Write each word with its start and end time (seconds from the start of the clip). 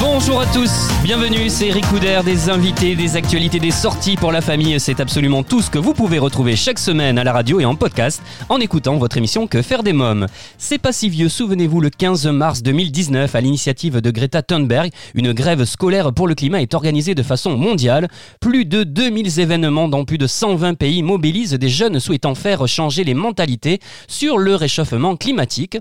Bonjour 0.00 0.40
à 0.40 0.46
tous, 0.46 0.70
bienvenue, 1.02 1.48
c'est 1.48 1.66
Eric 1.66 1.84
Couder, 1.86 2.20
des 2.24 2.48
invités, 2.48 2.94
des 2.94 3.16
actualités, 3.16 3.58
des 3.58 3.72
sorties 3.72 4.14
pour 4.14 4.30
la 4.30 4.40
famille. 4.40 4.78
C'est 4.78 5.00
absolument 5.00 5.42
tout 5.42 5.60
ce 5.60 5.70
que 5.70 5.78
vous 5.78 5.92
pouvez 5.92 6.20
retrouver 6.20 6.54
chaque 6.54 6.78
semaine 6.78 7.18
à 7.18 7.24
la 7.24 7.32
radio 7.32 7.58
et 7.58 7.64
en 7.64 7.74
podcast 7.74 8.22
en 8.48 8.60
écoutant 8.60 8.96
votre 8.96 9.16
émission 9.16 9.48
Que 9.48 9.60
faire 9.60 9.82
des 9.82 9.92
mômes. 9.92 10.28
C'est 10.56 10.78
pas 10.78 10.92
si 10.92 11.08
vieux, 11.08 11.28
souvenez-vous, 11.28 11.80
le 11.80 11.90
15 11.90 12.28
mars 12.28 12.62
2019, 12.62 13.34
à 13.34 13.40
l'initiative 13.40 14.00
de 14.00 14.10
Greta 14.12 14.40
Thunberg, 14.40 14.92
une 15.16 15.32
grève 15.32 15.64
scolaire 15.64 16.12
pour 16.12 16.28
le 16.28 16.36
climat 16.36 16.62
est 16.62 16.74
organisée 16.74 17.16
de 17.16 17.22
façon 17.24 17.56
mondiale. 17.56 18.06
Plus 18.40 18.64
de 18.64 18.84
2000 18.84 19.40
événements 19.40 19.88
dans 19.88 20.04
plus 20.04 20.18
de 20.18 20.28
120 20.28 20.74
pays 20.74 21.02
mobilisent 21.02 21.54
des 21.54 21.68
jeunes 21.68 21.98
souhaitant 21.98 22.36
faire 22.36 22.68
changer 22.68 23.02
les 23.02 23.14
mentalités 23.14 23.80
sur 24.06 24.38
le 24.38 24.54
réchauffement 24.54 25.16
climatique. 25.16 25.76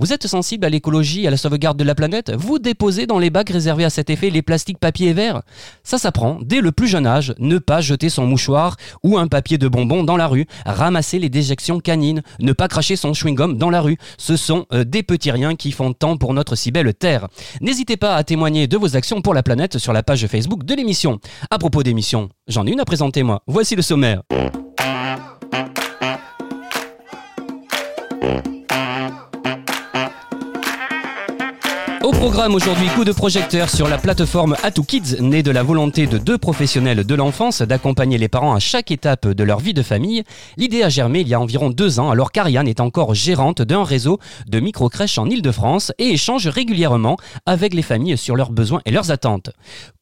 Vous 0.00 0.12
êtes 0.12 0.28
sensible 0.28 0.64
à 0.64 0.68
l'écologie, 0.68 1.26
à 1.26 1.30
la 1.30 1.36
sauvegarde 1.36 1.76
de 1.76 1.82
la 1.82 1.96
planète? 1.96 2.32
Vous 2.36 2.60
déposez 2.60 3.06
dans 3.06 3.18
les 3.18 3.30
bacs 3.30 3.50
réservés 3.50 3.84
à 3.84 3.90
cet 3.90 4.10
effet 4.10 4.30
les 4.30 4.42
plastiques 4.42 4.78
papier 4.78 5.08
et 5.08 5.12
verre? 5.12 5.42
Ça 5.82 5.98
s'apprend 5.98 6.38
dès 6.40 6.60
le 6.60 6.70
plus 6.70 6.86
jeune 6.86 7.06
âge, 7.06 7.34
ne 7.40 7.58
pas 7.58 7.80
jeter 7.80 8.08
son 8.08 8.24
mouchoir 8.24 8.76
ou 9.02 9.18
un 9.18 9.26
papier 9.26 9.58
de 9.58 9.66
bonbon 9.66 10.04
dans 10.04 10.16
la 10.16 10.28
rue, 10.28 10.46
ramasser 10.64 11.18
les 11.18 11.28
déjections 11.28 11.80
canines, 11.80 12.22
ne 12.38 12.52
pas 12.52 12.68
cracher 12.68 12.94
son 12.94 13.12
chewing-gum 13.12 13.58
dans 13.58 13.70
la 13.70 13.80
rue. 13.80 13.96
Ce 14.18 14.36
sont 14.36 14.66
euh, 14.72 14.84
des 14.84 15.02
petits 15.02 15.32
riens 15.32 15.56
qui 15.56 15.72
font 15.72 15.92
tant 15.92 16.16
pour 16.16 16.32
notre 16.32 16.54
si 16.54 16.70
belle 16.70 16.94
Terre. 16.94 17.26
N'hésitez 17.60 17.96
pas 17.96 18.14
à 18.14 18.22
témoigner 18.22 18.68
de 18.68 18.76
vos 18.76 18.96
actions 18.96 19.20
pour 19.20 19.34
la 19.34 19.42
planète 19.42 19.78
sur 19.78 19.92
la 19.92 20.04
page 20.04 20.26
Facebook 20.28 20.64
de 20.64 20.74
l'émission. 20.74 21.18
À 21.50 21.58
propos 21.58 21.82
d'émission, 21.82 22.28
j'en 22.46 22.66
ai 22.66 22.70
une 22.70 22.80
à 22.80 22.84
présenter 22.84 23.24
moi. 23.24 23.42
Voici 23.48 23.74
le 23.74 23.82
sommaire. 23.82 24.22
Au 32.08 32.10
programme 32.10 32.54
aujourd'hui, 32.54 32.88
coup 32.96 33.04
de 33.04 33.12
projecteur 33.12 33.68
sur 33.68 33.86
la 33.86 33.98
plateforme 33.98 34.56
Atou 34.62 34.82
Kids, 34.82 35.20
née 35.20 35.42
de 35.42 35.50
la 35.50 35.62
volonté 35.62 36.06
de 36.06 36.16
deux 36.16 36.38
professionnels 36.38 37.04
de 37.04 37.14
l'enfance 37.14 37.60
d'accompagner 37.60 38.16
les 38.16 38.28
parents 38.28 38.54
à 38.54 38.60
chaque 38.60 38.90
étape 38.90 39.28
de 39.28 39.44
leur 39.44 39.58
vie 39.60 39.74
de 39.74 39.82
famille. 39.82 40.24
L'idée 40.56 40.82
a 40.82 40.88
germé 40.88 41.20
il 41.20 41.28
y 41.28 41.34
a 41.34 41.40
environ 41.40 41.68
deux 41.68 42.00
ans, 42.00 42.10
alors 42.10 42.32
qu'Ariane 42.32 42.66
est 42.66 42.80
encore 42.80 43.14
gérante 43.14 43.60
d'un 43.60 43.84
réseau 43.84 44.18
de 44.46 44.58
micro-crèches 44.58 45.18
en 45.18 45.28
Ile-de-France 45.28 45.92
et 45.98 46.06
échange 46.06 46.46
régulièrement 46.46 47.18
avec 47.44 47.74
les 47.74 47.82
familles 47.82 48.16
sur 48.16 48.36
leurs 48.36 48.52
besoins 48.52 48.80
et 48.86 48.90
leurs 48.90 49.10
attentes. 49.10 49.50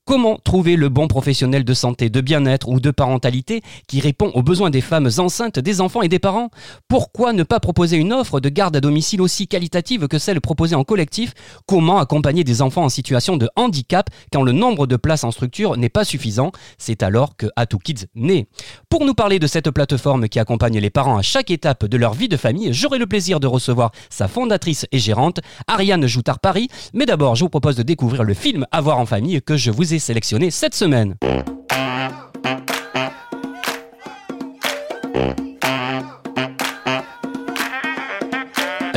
Comment 0.08 0.38
trouver 0.38 0.76
le 0.76 0.88
bon 0.88 1.08
professionnel 1.08 1.64
de 1.64 1.74
santé, 1.74 2.10
de 2.10 2.20
bien-être 2.20 2.68
ou 2.68 2.78
de 2.78 2.92
parentalité 2.92 3.62
qui 3.88 3.98
répond 3.98 4.30
aux 4.34 4.42
besoins 4.44 4.70
des 4.70 4.80
femmes 4.80 5.10
enceintes, 5.18 5.58
des 5.58 5.80
enfants 5.80 6.02
et 6.02 6.08
des 6.08 6.20
parents? 6.20 6.50
Pourquoi 6.86 7.32
ne 7.32 7.42
pas 7.42 7.58
proposer 7.58 7.96
une 7.96 8.12
offre 8.12 8.38
de 8.38 8.48
garde 8.48 8.76
à 8.76 8.80
domicile 8.80 9.20
aussi 9.20 9.48
qualitative 9.48 10.06
que 10.06 10.20
celle 10.20 10.40
proposée 10.40 10.76
en 10.76 10.84
collectif? 10.84 11.34
Comment 11.66 11.95
accompagner 11.98 12.44
des 12.44 12.62
enfants 12.62 12.84
en 12.84 12.88
situation 12.88 13.36
de 13.36 13.48
handicap 13.56 14.08
quand 14.32 14.42
le 14.42 14.52
nombre 14.52 14.86
de 14.86 14.96
places 14.96 15.24
en 15.24 15.30
structure 15.30 15.76
n'est 15.76 15.88
pas 15.88 16.04
suffisant 16.04 16.52
C'est 16.78 17.02
alors 17.02 17.36
que 17.36 17.46
Atou 17.56 17.78
Kids 17.78 18.06
naît. 18.14 18.46
Pour 18.88 19.04
nous 19.04 19.14
parler 19.14 19.38
de 19.38 19.46
cette 19.46 19.70
plateforme 19.70 20.28
qui 20.28 20.38
accompagne 20.38 20.78
les 20.78 20.90
parents 20.90 21.18
à 21.18 21.22
chaque 21.22 21.50
étape 21.50 21.86
de 21.86 21.96
leur 21.96 22.14
vie 22.14 22.28
de 22.28 22.36
famille, 22.36 22.72
j'aurai 22.72 22.98
le 22.98 23.06
plaisir 23.06 23.40
de 23.40 23.46
recevoir 23.46 23.92
sa 24.10 24.28
fondatrice 24.28 24.86
et 24.92 24.98
gérante, 24.98 25.40
Ariane 25.66 26.06
Joutard-Paris. 26.06 26.68
Mais 26.94 27.06
d'abord, 27.06 27.34
je 27.34 27.44
vous 27.44 27.50
propose 27.50 27.76
de 27.76 27.82
découvrir 27.82 28.24
le 28.24 28.34
film 28.34 28.66
À 28.72 28.80
voir 28.80 28.98
en 28.98 29.06
famille 29.06 29.40
que 29.42 29.56
je 29.56 29.70
vous 29.70 29.94
ai 29.94 29.98
sélectionné 29.98 30.50
cette 30.50 30.74
semaine. 30.74 31.16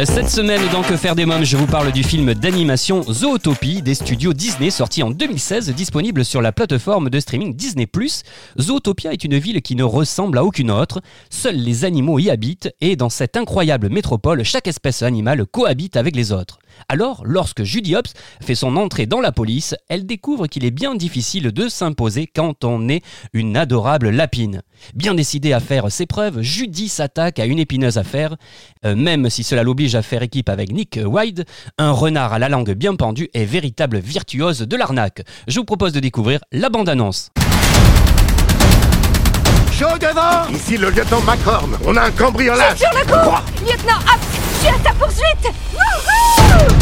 Cette 0.05 0.29
semaine, 0.29 0.61
dans 0.71 0.81
Que 0.81 0.95
faire 0.95 1.13
des 1.13 1.25
mômes, 1.25 1.43
je 1.43 1.57
vous 1.57 1.65
parle 1.65 1.91
du 1.91 2.03
film 2.03 2.33
d'animation 2.33 3.03
Zootopie 3.03 3.81
des 3.81 3.95
studios 3.95 4.33
Disney, 4.33 4.69
sorti 4.69 5.03
en 5.03 5.11
2016, 5.11 5.73
disponible 5.73 6.23
sur 6.23 6.41
la 6.41 6.53
plateforme 6.53 7.09
de 7.09 7.19
streaming 7.19 7.53
Disney+. 7.53 7.85
Zootopia 8.57 9.11
est 9.11 9.25
une 9.25 9.37
ville 9.37 9.61
qui 9.61 9.75
ne 9.75 9.83
ressemble 9.83 10.37
à 10.37 10.45
aucune 10.45 10.71
autre. 10.71 11.01
Seuls 11.29 11.57
les 11.57 11.83
animaux 11.83 12.17
y 12.17 12.29
habitent 12.29 12.73
et 12.79 12.95
dans 12.95 13.09
cette 13.09 13.35
incroyable 13.35 13.89
métropole, 13.89 14.43
chaque 14.43 14.67
espèce 14.67 15.03
animale 15.03 15.45
cohabite 15.45 15.97
avec 15.97 16.15
les 16.15 16.31
autres. 16.31 16.58
Alors, 16.87 17.21
lorsque 17.25 17.63
Judy 17.63 17.95
Hopps 17.95 18.13
fait 18.41 18.55
son 18.55 18.75
entrée 18.75 19.05
dans 19.05 19.21
la 19.21 19.31
police, 19.31 19.75
elle 19.89 20.05
découvre 20.05 20.47
qu'il 20.47 20.65
est 20.65 20.71
bien 20.71 20.95
difficile 20.95 21.51
de 21.51 21.67
s'imposer 21.67 22.27
quand 22.27 22.63
on 22.63 22.89
est 22.89 23.03
une 23.33 23.57
adorable 23.57 24.09
lapine. 24.09 24.61
Bien 24.95 25.13
décidée 25.13 25.53
à 25.53 25.59
faire 25.59 25.91
ses 25.91 26.05
preuves, 26.05 26.41
Judy 26.41 26.87
s'attaque 26.89 27.39
à 27.39 27.45
une 27.45 27.59
épineuse 27.59 27.97
affaire. 27.97 28.35
Euh, 28.85 28.95
même 28.95 29.29
si 29.29 29.43
cela 29.43 29.63
l'oblige 29.63 29.95
à 29.95 30.01
faire 30.01 30.23
équipe 30.23 30.49
avec 30.49 30.71
Nick 30.71 30.99
Wilde, 31.03 31.45
un 31.77 31.91
renard 31.91 32.33
à 32.33 32.39
la 32.39 32.49
langue 32.49 32.73
bien 32.73 32.95
pendue 32.95 33.29
est 33.33 33.45
véritable 33.45 33.99
virtuose 33.99 34.61
de 34.61 34.75
l'arnaque. 34.75 35.23
Je 35.47 35.59
vous 35.59 35.65
propose 35.65 35.93
de 35.93 35.99
découvrir 35.99 36.39
la 36.51 36.69
bande-annonce. 36.69 37.31
Chaud 39.79 39.97
devant 39.97 40.45
Ici 40.53 40.75
le 40.75 40.89
lieutenant 40.89 41.21
Macorne. 41.21 41.77
On 41.85 41.95
a 41.95 42.01
un 42.01 42.11
cambriolage. 42.11 42.79
Sur 42.79 42.89
le 42.91 43.05
coup 43.05 43.29
Quoi 43.29 43.41
Lieutenant 43.61 43.99
Hop 43.99 44.19
Je 44.53 44.59
suis 44.59 44.67
à 44.67 44.79
ta 44.83 44.93
poursuite 44.93 45.53
Wouhou 45.73 46.75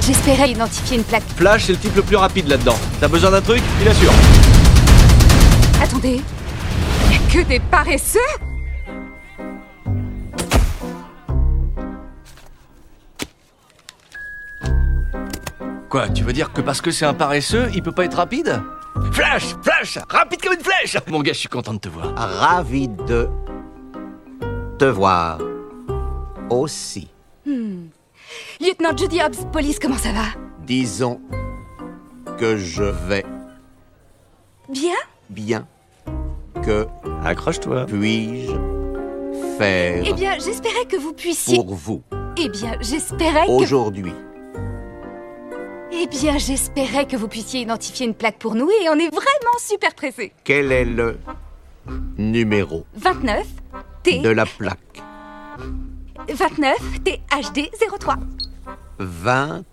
J'espérais 0.00 0.50
identifier 0.52 0.96
une 0.96 1.04
plaque. 1.04 1.24
Flash, 1.36 1.64
c'est 1.64 1.72
le 1.72 1.78
type 1.78 1.94
le 1.94 2.00
plus 2.00 2.16
rapide 2.16 2.48
là-dedans. 2.48 2.78
T'as 3.00 3.08
besoin 3.08 3.32
d'un 3.32 3.42
truc? 3.42 3.62
Il 3.82 3.88
assure. 3.88 4.12
Attendez. 5.82 6.22
Y 7.10 7.14
a 7.16 7.30
que 7.30 7.46
des 7.46 7.60
paresseux 7.60 8.18
Quoi, 15.90 16.08
tu 16.08 16.24
veux 16.24 16.32
dire 16.32 16.50
que 16.50 16.62
parce 16.62 16.80
que 16.80 16.90
c'est 16.90 17.04
un 17.04 17.14
paresseux, 17.14 17.68
il 17.74 17.82
peut 17.82 17.92
pas 17.92 18.06
être 18.06 18.16
rapide? 18.16 18.62
Flash 19.12 19.54
Flash 19.62 19.98
Rapide 20.08 20.40
comme 20.42 20.54
une 20.54 20.60
flèche 20.64 20.96
Mon 21.08 21.20
gars, 21.20 21.32
je 21.32 21.38
suis 21.40 21.48
content 21.48 21.74
de 21.74 21.78
te 21.78 21.88
voir. 21.88 22.12
Ravi 22.16 22.88
de 22.88 23.28
te 24.78 24.84
voir 24.84 25.38
aussi. 26.50 27.08
Lieutenant 27.46 28.96
Judy 28.96 29.20
Hobbs, 29.22 29.50
police, 29.52 29.78
comment 29.78 29.98
ça 29.98 30.12
va? 30.12 30.24
Disons 30.66 31.20
que 32.38 32.56
je 32.56 32.84
vais 32.84 33.24
Bien? 34.68 34.94
bien. 35.28 35.66
Que 36.62 36.86
Accroche-toi. 37.24 37.86
puis-je 37.86 38.52
faire 39.58 40.02
Eh 40.06 40.12
bien, 40.14 40.32
j'espérais 40.38 40.86
que 40.88 40.96
vous 40.96 41.12
puissiez... 41.12 41.56
pour 41.56 41.74
vous 41.74 42.02
Eh 42.38 42.48
bien, 42.48 42.76
j'espérais 42.80 43.46
que... 43.46 43.52
aujourd'hui 43.52 44.12
Eh 45.96 46.08
bien, 46.08 46.38
j'espérais 46.38 47.06
que 47.06 47.16
vous 47.16 47.28
puissiez 47.28 47.60
identifier 47.60 48.04
une 48.06 48.14
plaque 48.14 48.38
pour 48.38 48.56
nous 48.56 48.68
et 48.68 48.88
on 48.88 48.94
est 48.94 49.10
vraiment 49.10 49.58
super 49.60 49.94
pressés. 49.94 50.32
Quel 50.42 50.72
est 50.72 50.84
le 50.84 51.18
numéro 52.18 52.84
29 52.96 53.46
T... 54.02 54.18
de 54.18 54.28
la 54.30 54.44
plaque 54.44 54.80
29 56.28 56.76
THD 57.04 57.70
03. 58.00 58.16
20 58.98 59.64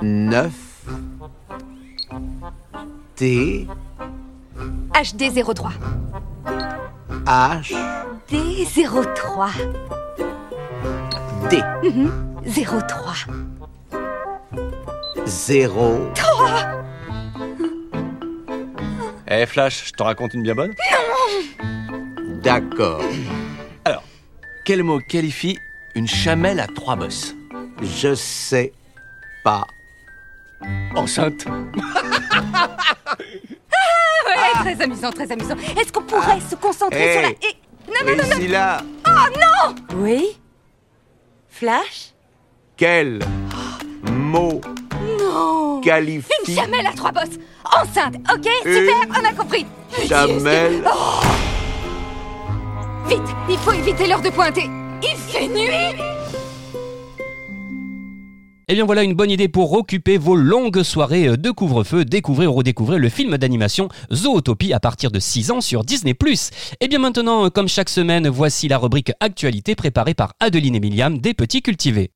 9 0.00 0.52
T 3.16 3.66
HD 4.94 5.54
03. 5.54 5.72
H 7.26 7.74
D 8.28 8.66
03. 9.14 9.50
D 11.50 11.62
03. 12.46 13.43
0 15.26 16.12
Eh 19.28 19.46
Flash, 19.46 19.86
je 19.86 19.92
te 19.92 20.02
raconte 20.02 20.34
une 20.34 20.42
bien 20.42 20.54
bonne 20.54 20.74
D'accord. 22.42 23.00
Alors, 23.84 24.02
quel 24.66 24.82
mot 24.82 24.98
qualifie 25.00 25.58
une 25.94 26.06
chamelle 26.06 26.60
à 26.60 26.66
trois 26.66 26.96
bosses? 26.96 27.34
Je 27.82 28.14
sais 28.14 28.72
pas. 29.44 29.66
Enceinte 30.94 31.46
Ouais, 34.26 34.52
très 34.60 34.80
amusant, 34.82 35.10
très 35.10 35.30
amusant. 35.32 35.56
Est-ce 35.80 35.92
qu'on 35.92 36.02
pourrait 36.02 36.40
se 36.40 36.54
concentrer 36.56 37.12
sur 37.12 37.22
la... 37.22 37.28
Hey. 37.28 37.36
et- 37.42 37.56
Non, 37.88 37.94
non, 38.10 38.16
non, 38.16 38.28
non. 38.28 38.36
Ici 38.38 38.48
là, 38.48 38.82
Oui 39.96 40.38
Flash? 41.48 42.12
Quel 42.76 43.20
mot 44.10 44.60
Qualifie. 45.82 46.28
Une 46.48 46.54
chamelle 46.54 46.86
à 46.86 46.92
trois 46.92 47.12
bosses. 47.12 47.38
Enceinte, 47.64 48.16
ok 48.32 48.48
Super, 48.62 48.78
Une 48.78 49.12
on 49.12 49.24
a 49.28 49.32
compris. 49.32 49.66
chamelle. 50.08 50.82
Vite, 53.08 53.20
il 53.50 53.56
faut 53.58 53.72
éviter 53.72 54.06
l'heure 54.06 54.22
de 54.22 54.30
pointer. 54.30 54.68
Il 55.02 55.16
fait 55.16 55.48
nuit. 55.48 56.00
Eh 58.66 58.72
bien 58.74 58.86
voilà 58.86 59.02
une 59.02 59.12
bonne 59.12 59.30
idée 59.30 59.48
pour 59.48 59.74
occuper 59.74 60.16
vos 60.16 60.36
longues 60.36 60.82
soirées 60.82 61.36
de 61.36 61.50
couvre-feu, 61.50 62.06
découvrir 62.06 62.50
ou 62.50 62.54
redécouvrir 62.56 62.98
le 62.98 63.10
film 63.10 63.36
d'animation 63.36 63.88
Zootopie 64.10 64.72
à 64.72 64.80
partir 64.80 65.10
de 65.10 65.18
6 65.20 65.50
ans 65.50 65.60
sur 65.60 65.84
Disney+. 65.84 66.16
Et 66.80 66.88
bien 66.88 66.98
maintenant, 66.98 67.50
comme 67.50 67.68
chaque 67.68 67.90
semaine, 67.90 68.26
voici 68.28 68.66
la 68.68 68.78
rubrique 68.78 69.12
Actualité 69.20 69.74
préparée 69.74 70.14
par 70.14 70.32
Adeline 70.40 70.76
et 70.76 70.80
Miliam 70.80 71.18
des 71.18 71.34
Petits 71.34 71.60
Cultivés. 71.60 72.10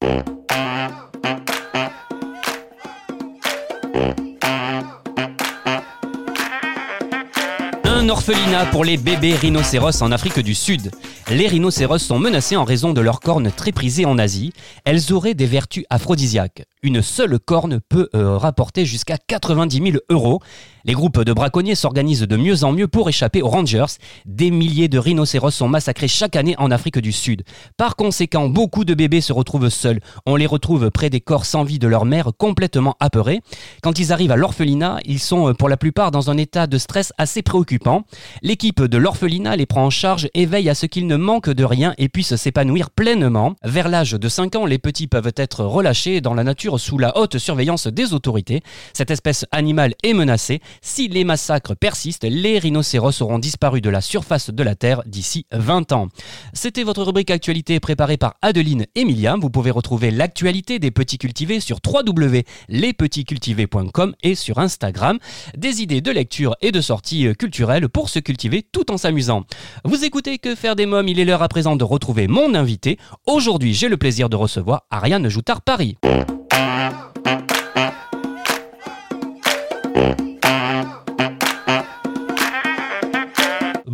Orphelinat 8.11 8.67
pour 8.67 8.85
les 8.85 8.97
bébés 8.97 9.35
rhinocéros 9.35 10.03
en 10.03 10.13
Afrique 10.13 10.41
du 10.41 10.55
Sud. 10.55 10.91
Les 11.31 11.47
rhinocéros 11.47 11.99
sont 11.99 12.19
menacés 12.19 12.57
en 12.57 12.65
raison 12.65 12.93
de 12.93 13.01
leurs 13.01 13.21
cornes 13.21 13.51
très 13.51 13.73
prisées 13.73 14.07
en 14.07 14.19
Asie. 14.19 14.53
Elles 14.85 15.13
auraient 15.13 15.35
des 15.35 15.47
vertus 15.47 15.85
aphrodisiaques. 15.91 16.65
Une 16.83 17.03
seule 17.03 17.41
corne 17.41 17.81
peut 17.89 18.09
euh, 18.15 18.39
rapporter 18.39 18.87
jusqu'à 18.87 19.19
90 19.19 19.83
000 19.93 19.97
euros. 20.11 20.41
Les 20.85 20.93
groupes 20.93 21.23
de 21.23 21.33
braconniers 21.33 21.75
s'organisent 21.75 22.23
de 22.23 22.37
mieux 22.37 22.63
en 22.63 22.73
mieux 22.73 22.87
pour 22.87 23.09
échapper 23.09 23.43
aux 23.43 23.49
rangers. 23.49 23.99
Des 24.27 24.53
milliers 24.53 24.89
de 24.89 24.99
rhinocéros 24.99 25.51
sont 25.51 25.69
massacrés 25.69 26.07
chaque 26.07 26.37
année 26.37 26.55
en 26.59 26.71
Afrique 26.71 26.99
du 26.99 27.11
Sud. 27.11 27.43
Par 27.77 27.97
conséquent, 27.97 28.49
beaucoup 28.49 28.85
de 28.85 28.95
bébés 28.95 29.21
se 29.21 29.33
retrouvent 29.33 29.71
seuls. 29.71 30.01
On 30.25 30.37
les 30.37 30.47
retrouve 30.47 30.91
près 30.91 31.11
des 31.11 31.21
corps 31.21 31.47
sans 31.47 31.65
vie 31.65 31.81
de 31.81 31.89
leur 31.89 32.05
mère, 32.05 32.31
complètement 32.39 32.97
apeurés. 33.01 33.41
Quand 33.83 33.99
ils 33.99 34.13
arrivent 34.13 34.31
à 34.31 34.37
l'orphelinat, 34.37 35.01
ils 35.05 35.19
sont 35.19 35.49
euh, 35.49 35.55
pour 35.55 35.69
la 35.69 35.77
plupart 35.77 36.13
dans 36.13 36.31
un 36.31 36.37
état 36.37 36.69
de 36.69 36.79
stress 36.79 37.13
assez 37.19 37.43
préoccupant. 37.43 38.05
L'équipe 38.43 38.83
de 38.83 38.99
l'orphelinat 38.99 39.57
les 39.57 39.67
prend 39.67 39.85
en 39.85 39.91
charge 39.91 40.29
et 40.33 40.47
veille 40.47 40.71
à 40.71 40.77
ce 40.77 40.87
qu'ils 40.87 41.09
ne 41.09 41.17
manquent 41.17 41.51
de 41.51 41.65
rien 41.65 41.93
et 41.99 42.09
puissent 42.09 42.37
s'épanouir 42.37 42.91
pleinement. 42.91 43.55
Vers 43.65 43.89
l'âge 43.89 44.13
de 44.13 44.29
5 44.29 44.55
ans, 44.55 44.65
les 44.65 44.79
petits 44.79 45.09
peuvent 45.09 45.33
être 45.37 45.65
relâchés 45.65 46.21
dans 46.21 46.35
la 46.35 46.45
nature 46.45 46.68
sous 46.77 46.99
la 46.99 47.17
haute 47.17 47.39
surveillance 47.39 47.87
des 47.87 48.13
autorités. 48.13 48.61
Cette 48.93 49.11
espèce 49.11 49.47
animale 49.53 49.95
est 50.03 50.13
menacée. 50.13 50.61
Si 50.83 51.09
les 51.09 51.25
massacres 51.25 51.75
persistent, 51.75 52.27
les 52.29 52.59
rhinocéros 52.59 53.23
auront 53.23 53.39
disparu 53.39 53.81
de 53.81 53.89
la 53.89 54.03
surface 54.03 54.51
de 54.51 54.63
la 54.63 54.75
Terre 54.75 55.03
d'ici 55.07 55.47
20 55.53 55.93
ans. 55.93 56.09
C'était 56.53 56.83
votre 56.83 57.03
rubrique 57.03 57.31
actualité 57.31 57.81
préparée 57.81 58.19
par 58.19 58.35
Adeline 58.43 58.85
et 58.95 59.05
Miliam. 59.05 59.41
Vous 59.41 59.51
pouvez 59.51 59.71
retrouver 59.71 60.11
l'actualité 60.11 60.79
des 60.79 60.91
petits 60.91 61.19
cultivés 61.19 61.61
sur 61.61 61.79
www.lespetitscultivés.com 61.87 64.15
et 64.23 64.35
sur 64.35 64.59
Instagram. 64.59 65.19
Des 65.57 65.81
idées 65.81 66.01
de 66.01 66.11
lecture 66.11 66.57
et 66.61 66.73
de 66.73 66.81
sorties 66.81 67.29
culturelles 67.39 67.89
pour 67.89 68.09
se 68.09 68.19
cultiver 68.19 68.63
tout 68.63 68.91
en 68.91 68.99
s'amusant. 68.99 69.45
Vous 69.85 70.05
écoutez 70.05 70.39
Que 70.39 70.55
faire 70.55 70.77
des 70.77 70.87
mômes? 70.87 71.09
Il 71.09 71.21
est 71.21 71.25
l'heure 71.25 71.43
à 71.43 71.49
présent 71.49 71.77
de 71.77 71.85
retrouver 71.85 72.27
mon 72.27 72.55
invité. 72.55 72.99
Aujourd'hui, 73.27 73.75
j'ai 73.75 73.89
le 73.89 73.97
plaisir 73.97 74.29
de 74.29 74.37
recevoir 74.37 74.83
Ariane 74.91 75.29
Joutard-Paris. 75.29 75.97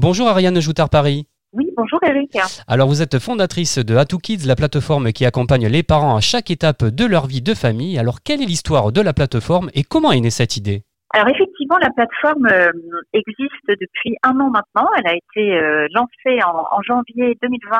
Bonjour 0.04 0.28
Ariane 0.28 0.60
Joutard-Paris. 0.60 1.28
Oui, 1.54 1.64
bonjour 1.78 1.98
Eric. 2.04 2.36
Alors 2.68 2.88
vous 2.88 3.00
êtes 3.00 3.18
fondatrice 3.18 3.78
de 3.78 3.96
Atou 3.96 4.18
Kids, 4.18 4.46
la 4.46 4.54
plateforme 4.54 5.12
qui 5.12 5.24
accompagne 5.24 5.66
les 5.66 5.82
parents 5.82 6.14
à 6.14 6.20
chaque 6.20 6.50
étape 6.50 6.84
de 6.84 7.06
leur 7.06 7.26
vie 7.26 7.40
de 7.40 7.54
famille. 7.54 7.98
Alors 7.98 8.18
quelle 8.22 8.42
est 8.42 8.44
l'histoire 8.44 8.92
de 8.92 9.00
la 9.00 9.14
plateforme 9.14 9.70
et 9.72 9.82
comment 9.82 10.12
est 10.12 10.20
née 10.20 10.28
cette 10.28 10.58
idée? 10.58 10.82
Alors 11.14 11.28
effectivement, 11.28 11.78
la 11.80 11.88
plateforme 11.88 12.44
euh, 12.52 12.70
existe 13.14 13.64
depuis 13.66 14.14
un 14.22 14.38
an 14.40 14.50
maintenant. 14.50 14.90
Elle 14.98 15.08
a 15.08 15.16
été 15.16 15.56
euh, 15.56 15.88
lancée 15.94 16.38
en, 16.44 16.66
en 16.70 16.82
janvier 16.82 17.38
2020 17.40 17.78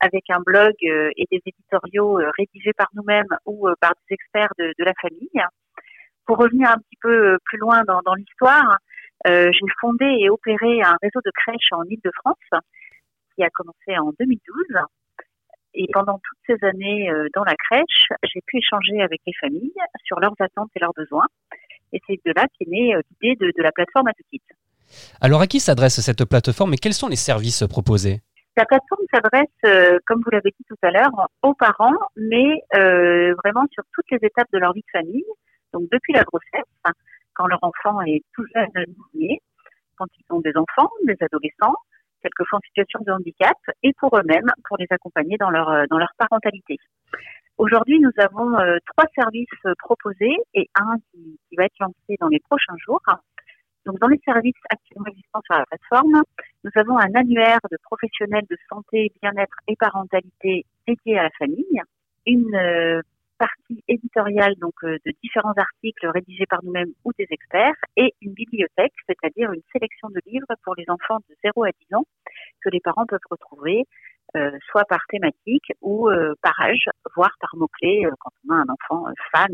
avec 0.00 0.24
un 0.30 0.40
blog 0.44 0.74
euh, 0.82 1.10
et 1.16 1.26
des 1.30 1.40
éditoriaux 1.46 2.18
rédigés 2.36 2.74
par 2.76 2.88
nous-mêmes 2.96 3.30
ou 3.46 3.68
par 3.80 3.92
des 3.92 4.14
experts 4.16 4.50
de, 4.58 4.74
de 4.76 4.84
la 4.84 4.92
famille. 5.00 5.40
Pour 6.26 6.38
revenir 6.38 6.68
un 6.68 6.78
petit 6.78 6.98
peu 7.00 7.38
plus 7.44 7.58
loin 7.58 7.82
dans, 7.86 8.00
dans 8.04 8.14
l'histoire, 8.14 8.78
euh, 9.26 9.50
j'ai 9.52 9.66
fondé 9.80 10.04
et 10.04 10.30
opéré 10.30 10.82
un 10.82 10.96
réseau 11.02 11.20
de 11.24 11.30
crèches 11.34 11.72
en 11.72 11.84
Ile-de-France 11.84 12.62
qui 13.34 13.42
a 13.42 13.50
commencé 13.50 13.96
en 13.98 14.12
2012. 14.18 14.64
Et 15.74 15.86
pendant 15.92 16.18
toutes 16.18 16.38
ces 16.58 16.66
années 16.66 17.10
euh, 17.10 17.28
dans 17.34 17.44
la 17.44 17.54
crèche, 17.54 18.08
j'ai 18.24 18.40
pu 18.46 18.58
échanger 18.58 19.02
avec 19.02 19.20
les 19.26 19.32
familles 19.40 19.72
sur 20.04 20.18
leurs 20.18 20.34
attentes 20.40 20.70
et 20.74 20.80
leurs 20.80 20.94
besoins. 20.94 21.26
Et 21.92 22.00
c'est 22.06 22.18
de 22.24 22.32
là 22.34 22.46
qu'est 22.58 22.68
née 22.68 22.94
euh, 22.94 23.02
l'idée 23.20 23.36
de, 23.36 23.52
de 23.56 23.62
la 23.62 23.72
plateforme 23.72 24.08
Atukit. 24.08 24.42
Alors 25.20 25.42
à 25.42 25.46
qui 25.46 25.60
s'adresse 25.60 26.00
cette 26.00 26.24
plateforme 26.24 26.74
et 26.74 26.78
quels 26.78 26.94
sont 26.94 27.08
les 27.08 27.16
services 27.16 27.64
proposés? 27.68 28.20
La 28.56 28.64
plateforme 28.66 29.04
s'adresse, 29.14 30.00
comme 30.06 30.20
vous 30.24 30.30
l'avez 30.32 30.50
dit 30.50 30.64
tout 30.68 30.76
à 30.82 30.90
l'heure, 30.90 31.28
aux 31.42 31.54
parents, 31.54 31.96
mais 32.16 32.60
vraiment 32.72 33.64
sur 33.70 33.84
toutes 33.94 34.10
les 34.10 34.18
étapes 34.22 34.48
de 34.52 34.58
leur 34.58 34.72
vie 34.72 34.80
de 34.80 34.98
famille. 34.98 35.24
Donc 35.72 35.84
depuis 35.92 36.12
la 36.12 36.24
grossesse, 36.24 36.66
quand 37.40 37.46
leur 37.46 37.62
enfant 37.62 38.02
est 38.02 38.22
tout 38.34 38.44
jeune 38.54 38.84
quand 39.96 40.06
ils 40.18 40.24
sont 40.28 40.40
des 40.40 40.52
enfants, 40.56 40.90
des 41.06 41.16
adolescents, 41.20 41.74
quelquefois 42.22 42.58
en 42.58 42.66
situation 42.66 43.00
de 43.00 43.12
handicap, 43.12 43.56
et 43.82 43.92
pour 43.98 44.14
eux-mêmes, 44.16 44.50
pour 44.68 44.76
les 44.78 44.86
accompagner 44.90 45.36
dans 45.38 45.50
leur, 45.50 45.68
euh, 45.70 45.84
dans 45.90 45.98
leur 45.98 46.12
parentalité. 46.18 46.76
Aujourd'hui, 47.56 47.98
nous 47.98 48.12
avons 48.18 48.58
euh, 48.58 48.76
trois 48.86 49.06
services 49.14 49.48
euh, 49.66 49.74
proposés 49.78 50.36
et 50.54 50.68
un 50.74 50.96
qui, 51.12 51.38
va 51.56 51.64
être 51.64 51.78
lancé 51.80 52.16
dans 52.18 52.28
les 52.28 52.40
prochains 52.40 52.76
jours. 52.78 53.02
Donc, 53.86 53.98
dans 53.98 54.08
les 54.08 54.20
services 54.24 54.54
actuellement 54.70 55.06
existants 55.06 55.40
sur 55.44 55.54
la 55.54 55.64
plateforme, 55.66 56.22
nous 56.64 56.70
avons 56.76 56.98
un 56.98 57.14
annuaire 57.14 57.60
de 57.70 57.78
professionnels 57.82 58.46
de 58.50 58.56
santé, 58.68 59.12
bien-être 59.22 59.56
et 59.68 59.76
parentalité 59.76 60.66
dédié 60.86 61.18
à 61.18 61.24
la 61.24 61.30
famille, 61.38 61.82
une 62.26 63.02
partie 63.40 63.82
éditoriale 63.88 64.54
donc 64.60 64.74
euh, 64.84 64.98
de 65.06 65.12
différents 65.24 65.56
articles 65.56 66.06
rédigés 66.06 66.44
par 66.46 66.62
nous-mêmes 66.62 66.92
ou 67.04 67.12
des 67.18 67.26
experts 67.30 67.80
et 67.96 68.12
une 68.20 68.34
bibliothèque, 68.34 68.92
c'est-à-dire 69.08 69.50
une 69.50 69.62
sélection 69.72 70.10
de 70.10 70.20
livres 70.26 70.54
pour 70.62 70.74
les 70.76 70.84
enfants 70.88 71.18
de 71.28 71.34
0 71.42 71.64
à 71.64 71.70
10 71.88 71.96
ans 71.96 72.04
que 72.62 72.68
les 72.68 72.80
parents 72.80 73.06
peuvent 73.06 73.30
retrouver 73.30 73.86
euh, 74.36 74.50
soit 74.70 74.84
par 74.84 75.00
thématique 75.08 75.72
ou 75.80 76.08
euh, 76.08 76.34
par 76.40 76.54
âge, 76.60 76.88
voire 77.16 77.32
par 77.40 77.50
mots-clés 77.56 78.02
euh, 78.04 78.10
quand 78.20 78.30
on 78.48 78.54
a 78.54 78.58
un 78.58 78.66
enfant 78.68 79.04
fan 79.32 79.48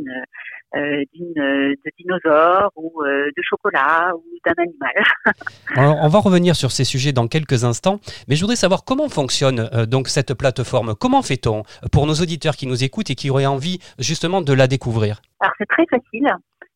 de 0.75 1.90
dinosaures 1.96 2.70
ou 2.76 3.02
de 3.02 3.43
chocolat 3.43 4.12
ou 4.14 4.23
d'un 4.44 4.62
animal. 4.62 4.93
Alors, 5.76 5.96
On 6.02 6.08
va 6.08 6.19
revenir 6.19 6.55
sur 6.55 6.70
ces 6.70 6.84
sujets 6.84 7.12
dans 7.12 7.28
quelques 7.28 7.64
instants, 7.64 8.00
mais 8.28 8.37
je 8.37 8.43
voudrais 8.43 8.56
savoir 8.56 8.84
comment 8.84 9.08
fonctionne 9.08 9.70
donc 9.86 10.08
cette 10.08 10.34
plateforme. 10.34 10.94
Comment 10.94 11.22
fait-on 11.22 11.62
pour 11.93 12.06
nos 12.06 12.15
auditeurs 12.15 12.56
qui 12.56 12.67
nous 12.67 12.84
écoutent 12.84 13.08
et 13.08 13.15
qui 13.15 13.31
auraient 13.31 13.46
envie 13.46 13.79
justement 13.98 14.43
de 14.43 14.53
la 14.53 14.67
découvrir? 14.67 15.22
Alors 15.41 15.55
c'est 15.56 15.69
très 15.69 15.86
facile. 15.89 16.31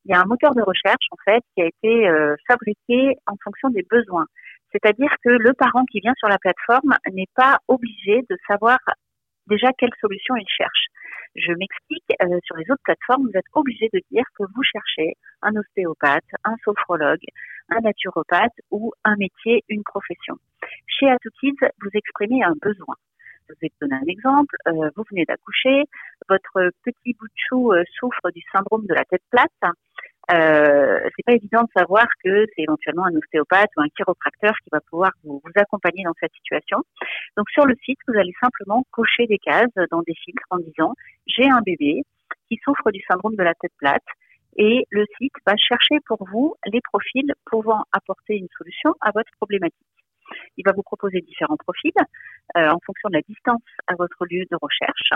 Il 0.07 0.13
y 0.13 0.15
a 0.15 0.21
un 0.21 0.25
moteur 0.25 0.55
de 0.55 0.63
recherche 0.63 1.07
en 1.11 1.19
fait 1.27 1.43
qui 1.55 1.63
a 1.63 1.67
été 1.67 2.09
fabriqué 2.49 3.17
en 3.27 3.35
fonction 3.45 3.69
des 3.69 3.85
besoins. 3.91 4.25
C'est-à-dire 4.73 5.11
que 5.25 5.31
le 5.31 5.53
parent 5.53 5.85
qui 5.85 6.01
vient 6.01 6.15
sur 6.19 6.29
la 6.29 6.39
plateforme 6.39 6.97
n'est 7.13 7.29
pas 7.35 7.59
obligé 7.69 8.23
de 8.29 8.37
savoir 8.47 8.79
déjà 9.47 9.73
quelle 9.73 9.95
solution 10.01 10.37
il 10.37 10.47
cherche. 10.49 10.87
Je 11.37 11.53
m'explique, 11.53 12.05
euh, 12.23 12.39
sur 12.45 12.57
les 12.57 12.71
autres 12.71 12.83
plateformes, 12.83 13.27
vous 13.27 13.39
êtes 13.39 13.51
obligé 13.55 13.89
de 13.93 14.01
dire 14.11 14.25
que 14.37 14.45
vous 14.55 14.63
cherchez 14.63 15.15
un 15.43 15.55
ostéopathe, 15.55 16.25
un 16.45 16.57
sophrologue, 16.65 17.25
un 17.69 17.81
naturopathe 17.81 18.59
ou 18.71 18.93
un 19.05 19.17
métier, 19.17 19.63
une 19.69 19.85
profession. 19.85 20.37
Chez 20.87 21.09
Atokids, 21.09 21.67
vous 21.83 21.91
exprimez 21.95 22.43
un 22.43 22.55
besoin. 22.61 22.97
Je 23.49 23.55
vais 23.63 23.69
te 23.69 23.75
donner 23.81 23.97
un 23.97 24.07
exemple. 24.07 24.57
Euh, 24.69 24.91
vous 24.97 25.05
venez 25.11 25.25
d'accoucher, 25.25 25.85
votre 26.29 26.71
petit 26.85 27.15
bout 27.15 27.27
de 27.27 27.33
chou 27.49 27.73
euh, 27.73 27.83
souffre 27.99 28.31
du 28.35 28.43
syndrome 28.53 28.87
de 28.87 28.95
la 28.95 29.05
tête 29.05 29.23
plate. 29.31 29.75
Euh, 30.33 31.01
c'est 31.17 31.25
pas 31.25 31.33
évident 31.33 31.63
de 31.63 31.71
savoir 31.77 32.07
que 32.23 32.47
c'est 32.55 32.63
éventuellement 32.63 33.07
un 33.07 33.17
ostéopathe 33.17 33.71
ou 33.77 33.81
un 33.81 33.89
chiropracteur 33.89 34.53
qui 34.63 34.71
va 34.71 34.81
pouvoir 34.81 35.11
vous, 35.25 35.43
accompagner 35.57 36.05
dans 36.05 36.15
cette 36.21 36.33
situation. 36.35 36.79
Donc 37.37 37.51
sur 37.51 37.67
le 37.67 37.75
site, 37.85 37.99
vous 38.07 38.19
allez 38.19 38.35
simplement 38.41 38.85
cocher 38.91 39.27
des 39.27 39.39
cases 39.39 39.75
dans 39.91 40.03
des 40.03 40.15
filtres 40.15 40.47
en 40.51 40.59
disant 40.59 40.95
j'ai 41.27 41.49
un 41.49 41.63
bébé 41.63 42.03
qui 42.49 42.59
souffre 42.65 42.91
du 42.93 43.01
syndrome 43.09 43.35
de 43.35 43.43
la 43.43 43.55
tête 43.55 43.73
plate 43.79 44.05
et 44.57 44.85
le 44.91 45.05
site 45.19 45.33
va 45.47 45.57
chercher 45.57 45.97
pour 46.07 46.25
vous 46.31 46.55
les 46.67 46.81
profils 46.81 47.33
pouvant 47.47 47.85
apporter 47.93 48.37
une 48.37 48.49
solution 48.57 48.95
à 49.01 49.11
votre 49.13 49.31
problématique. 49.39 50.00
Il 50.57 50.65
va 50.65 50.73
vous 50.73 50.83
proposer 50.83 51.21
différents 51.21 51.57
profils 51.57 51.93
euh, 52.57 52.69
en 52.69 52.79
fonction 52.85 53.09
de 53.09 53.15
la 53.15 53.23
distance 53.23 53.63
à 53.87 53.95
votre 53.95 54.27
lieu 54.27 54.45
de 54.51 54.57
recherche. 54.61 55.11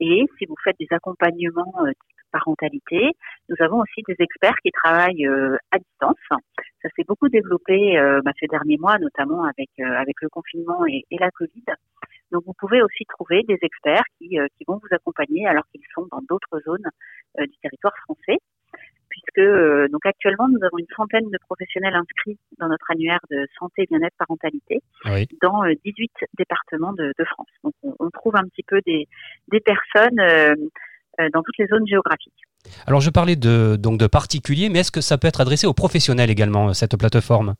Et 0.00 0.24
si 0.38 0.46
vous 0.46 0.56
faites 0.62 0.76
des 0.78 0.88
accompagnements 0.90 1.74
euh, 1.80 1.90
type 1.90 2.18
parentalité, 2.30 3.12
nous 3.48 3.56
avons 3.60 3.80
aussi 3.80 4.02
des 4.06 4.16
experts 4.18 4.56
qui 4.62 4.70
travaillent 4.70 5.26
euh, 5.26 5.56
à 5.70 5.78
distance. 5.78 6.16
Ça 6.82 6.88
s'est 6.94 7.04
beaucoup 7.06 7.28
développé 7.28 7.98
euh, 7.98 8.20
bah, 8.24 8.32
ces 8.38 8.46
derniers 8.46 8.78
mois, 8.78 8.98
notamment 8.98 9.44
avec 9.44 9.70
euh, 9.80 9.84
avec 9.84 10.16
le 10.22 10.28
confinement 10.28 10.86
et, 10.86 11.04
et 11.10 11.18
la 11.18 11.30
Covid. 11.30 11.64
Donc 12.30 12.44
vous 12.44 12.52
pouvez 12.58 12.82
aussi 12.82 13.04
trouver 13.08 13.42
des 13.44 13.58
experts 13.62 14.04
qui, 14.18 14.38
euh, 14.38 14.46
qui 14.56 14.64
vont 14.66 14.78
vous 14.82 14.94
accompagner 14.94 15.46
alors 15.46 15.64
qu'ils 15.72 15.82
sont 15.94 16.06
dans 16.10 16.20
d'autres 16.28 16.60
zones 16.64 16.88
du 17.38 17.56
territoire 17.62 17.94
français. 18.04 18.38
Euh, 19.40 19.88
donc 19.88 20.04
actuellement 20.04 20.48
nous 20.48 20.58
avons 20.64 20.78
une 20.78 20.86
centaine 20.96 21.30
de 21.30 21.38
professionnels 21.46 21.94
inscrits 21.94 22.38
dans 22.58 22.68
notre 22.68 22.90
annuaire 22.90 23.20
de 23.30 23.46
santé, 23.58 23.86
bien-être, 23.90 24.14
parentalité 24.18 24.80
Oui. 25.06 25.26
dans 25.42 25.64
euh, 25.64 25.72
18 25.84 26.10
départements 26.36 26.92
de, 26.92 27.12
de 27.18 27.24
France. 27.24 27.48
Donc 27.64 27.74
on, 27.82 27.94
on 27.98 28.10
trouve 28.10 28.36
un 28.36 28.44
petit 28.44 28.62
peu 28.66 28.80
des, 28.86 29.06
des 29.50 29.60
personnes 29.60 30.20
euh, 30.20 30.54
euh, 31.20 31.28
dans 31.32 31.42
toutes 31.42 31.58
les 31.58 31.66
zones 31.66 31.86
géographiques. 31.86 32.32
Alors 32.86 33.00
je 33.00 33.10
parlais 33.10 33.36
de, 33.36 33.76
donc 33.76 33.98
de 33.98 34.06
particuliers, 34.06 34.68
mais 34.68 34.80
est-ce 34.80 34.92
que 34.92 35.00
ça 35.00 35.18
peut 35.18 35.28
être 35.28 35.40
adressé 35.40 35.66
aux 35.66 35.74
professionnels 35.74 36.30
également, 36.30 36.72
cette 36.74 36.96
plateforme? 36.96 37.54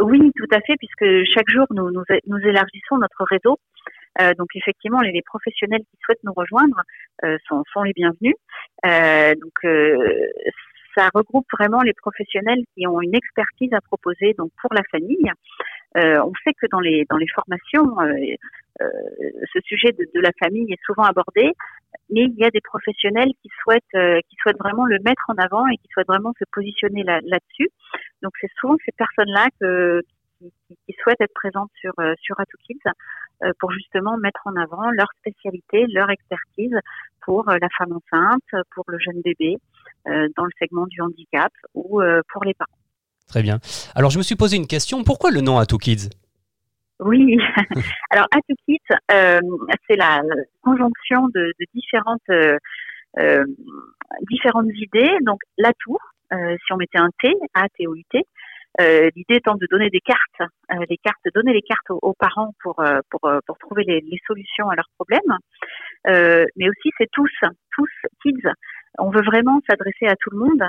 Oui, 0.00 0.32
tout 0.36 0.48
à 0.52 0.60
fait, 0.60 0.74
puisque 0.78 1.30
chaque 1.32 1.48
jour 1.48 1.66
nous, 1.70 1.90
nous, 1.90 2.02
nous 2.26 2.38
élargissons 2.38 2.98
notre 2.98 3.24
réseau. 3.30 3.58
Euh, 4.20 4.34
donc 4.34 4.48
effectivement, 4.54 5.00
les, 5.00 5.12
les 5.12 5.22
professionnels 5.22 5.80
qui 5.80 5.98
souhaitent 6.04 6.22
nous 6.24 6.34
rejoindre 6.34 6.76
euh, 7.24 7.38
sont, 7.48 7.62
sont 7.72 7.82
les 7.82 7.92
bienvenus. 7.92 8.34
Euh, 8.86 9.34
donc 9.34 9.52
euh, 9.64 9.96
ça 10.94 11.08
regroupe 11.14 11.46
vraiment 11.58 11.80
les 11.82 11.92
professionnels 11.94 12.62
qui 12.74 12.86
ont 12.86 13.00
une 13.00 13.14
expertise 13.14 13.72
à 13.72 13.80
proposer 13.80 14.34
donc 14.34 14.50
pour 14.60 14.72
la 14.74 14.82
famille. 14.90 15.30
Euh, 15.96 16.20
on 16.24 16.32
sait 16.44 16.54
que 16.54 16.66
dans 16.70 16.80
les 16.80 17.04
dans 17.10 17.18
les 17.18 17.28
formations, 17.28 18.00
euh, 18.00 18.14
euh, 18.80 18.88
ce 19.52 19.60
sujet 19.60 19.92
de, 19.92 20.20
la 20.20 20.30
famille 20.42 20.72
est 20.72 20.82
souvent 20.86 21.02
abordé, 21.02 21.52
mais 22.10 22.24
il 22.24 22.34
y 22.38 22.44
a 22.44 22.50
des 22.50 22.62
professionnels 22.62 23.30
qui 23.42 23.50
souhaitent 23.62 24.22
qui 24.28 24.36
souhaitent 24.40 24.58
vraiment 24.58 24.86
le 24.86 24.98
mettre 25.04 25.24
en 25.28 25.34
avant 25.34 25.66
et 25.68 25.76
qui 25.76 25.88
souhaitent 25.92 26.08
vraiment 26.08 26.32
se 26.38 26.44
positionner 26.50 27.02
là- 27.02 27.20
là-dessus. 27.24 27.68
Donc 28.22 28.32
c'est 28.40 28.50
souvent 28.58 28.76
ces 28.84 28.92
personnes-là 28.92 29.48
qui, 29.58 30.94
souhaitent 31.02 31.20
être 31.20 31.34
présentes 31.34 31.70
sur 31.80 31.92
sur 32.20 32.40
Atout 32.40 32.58
Kids 32.64 32.90
pour 33.58 33.72
justement 33.72 34.16
mettre 34.16 34.40
en 34.46 34.56
avant 34.56 34.90
leur 34.92 35.08
spécialité, 35.20 35.86
leur 35.88 36.10
expertise 36.10 36.76
pour 37.20 37.44
la 37.46 37.68
femme 37.76 37.92
enceinte, 37.92 38.64
pour 38.74 38.84
le 38.88 38.98
jeune 38.98 39.20
bébé, 39.20 39.58
dans 40.06 40.44
le 40.44 40.50
segment 40.58 40.86
du 40.86 41.00
handicap 41.00 41.52
ou 41.74 42.00
euh, 42.00 42.20
pour 42.32 42.44
les 42.44 42.54
parents. 42.54 42.70
Très 43.28 43.42
bien. 43.42 43.58
Alors 43.94 44.10
je 44.10 44.18
me 44.18 44.22
suis 44.22 44.36
posé 44.36 44.56
une 44.56 44.66
question, 44.66 45.04
pourquoi 45.04 45.30
le 45.30 45.40
nom 45.40 45.58
à 45.58 45.66
Two 45.66 45.78
Kids? 45.78 46.10
Oui. 47.00 47.36
Alors, 48.10 48.26
Atout 48.30 48.54
Kids, 48.66 48.78
euh, 49.10 49.40
c'est 49.88 49.96
la 49.96 50.22
conjonction 50.62 51.26
de, 51.34 51.52
de 51.58 51.66
différentes 51.74 52.20
euh, 52.30 52.56
euh, 53.18 53.44
différentes 54.30 54.70
idées. 54.74 55.16
Donc, 55.22 55.40
l'atout, 55.58 55.98
euh, 56.32 56.56
si 56.64 56.72
on 56.72 56.76
mettait 56.76 56.98
un 56.98 57.10
T, 57.20 57.32
A 57.54 57.68
T 57.76 57.86
O 57.86 57.94
U 57.94 58.04
T, 58.10 58.22
euh, 58.80 59.10
l'idée 59.16 59.34
étant 59.34 59.54
de 59.54 59.66
donner 59.70 59.90
des 59.90 60.00
cartes, 60.00 60.50
euh, 60.72 60.84
les 60.88 60.96
cartes, 60.96 61.20
donner 61.34 61.52
les 61.52 61.62
cartes 61.62 61.90
aux, 61.90 61.98
aux 62.02 62.14
parents 62.14 62.52
pour 62.62 62.80
euh, 62.80 63.00
pour 63.10 63.24
euh, 63.24 63.40
pour 63.46 63.58
trouver 63.58 63.84
les, 63.84 64.00
les 64.00 64.18
solutions 64.26 64.70
à 64.70 64.76
leurs 64.76 64.88
problèmes. 64.96 65.38
Euh, 66.06 66.44
mais 66.56 66.68
aussi, 66.68 66.90
c'est 66.98 67.10
tous, 67.12 67.30
tous 67.76 67.90
kids. 68.22 68.48
On 68.98 69.10
veut 69.10 69.22
vraiment 69.22 69.60
s'adresser 69.68 70.06
à 70.06 70.16
tout 70.16 70.30
le 70.30 70.38
monde, 70.38 70.62